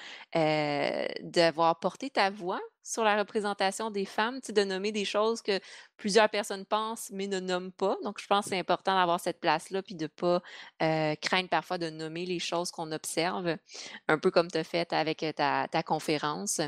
[1.22, 5.60] d'avoir porté ta voix sur la représentation des femmes, de nommer des choses que
[5.98, 7.98] plusieurs personnes pensent mais ne nomment pas.
[8.04, 10.42] Donc je pense que c'est important d'avoir cette place-là puis de pas,
[10.82, 13.58] heu, craindre parfois de nommer les choses qu'on observe,
[14.08, 16.60] un peu comme tu as fait avec, heu, ta conférence.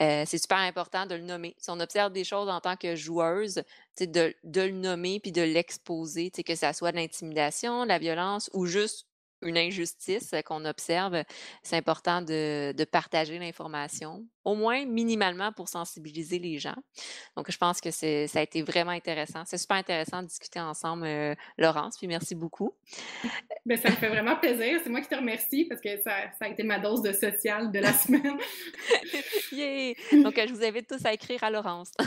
[0.00, 1.54] Heu, c'est super important de le nommer.
[1.58, 3.62] Si on observe des choses en tant que joueuse,
[4.00, 8.50] de de le nommer puis de l'exposer, que ça soit de l'intimidation, de la violence
[8.52, 9.06] ou juste
[9.42, 11.22] une injustice, qu'on observe,
[11.62, 16.76] c'est important de partager l'information, au moins minimalement pour sensibiliser les gens.
[17.36, 19.42] Donc je pense que c'est ça a été vraiment intéressant.
[19.44, 22.72] C'est super intéressant de discuter ensemble, heu, Laurence, puis merci beaucoup.
[23.66, 24.80] Ben, ça me fait vraiment plaisir.
[24.84, 27.72] C'est moi qui te remercie parce que ça ça a été ma dose de social
[27.72, 28.38] de la semaine.
[29.50, 29.94] Yeah!
[30.22, 31.90] Donc, je vous invite tous à écrire à Laurence.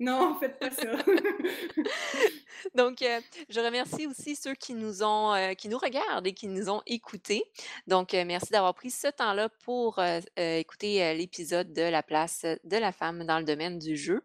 [0.00, 0.82] Non, faites pas ça.
[2.74, 6.46] Donc, heu, je remercie aussi ceux qui nous ont, heu, qui nous regardent et qui
[6.48, 7.44] nous ont écoutés.
[7.86, 10.00] Donc, merci d'avoir pris ce temps-là pour,
[10.36, 14.22] écouter, heu, l'épisode de la place de la femme dans le domaine du jeu.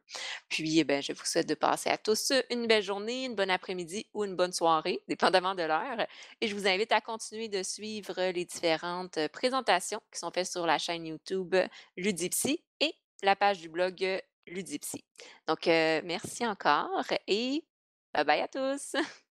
[0.49, 3.49] Puis, eh ben, je vous souhaite de passer à tous une belle journée, une bonne
[3.49, 6.05] après-midi ou une bonne soirée, dépendamment de l'heure.
[6.41, 10.51] Et je vous invite à continuer de suivre les différentes, heu, présentations qui sont faites
[10.51, 11.55] sur la chaîne YouTube
[11.95, 12.93] Ludipsy et
[13.23, 15.03] la page du blog, Ludipsy.
[15.47, 17.63] Donc, heu, merci encore et
[18.13, 18.95] bye bye à tous!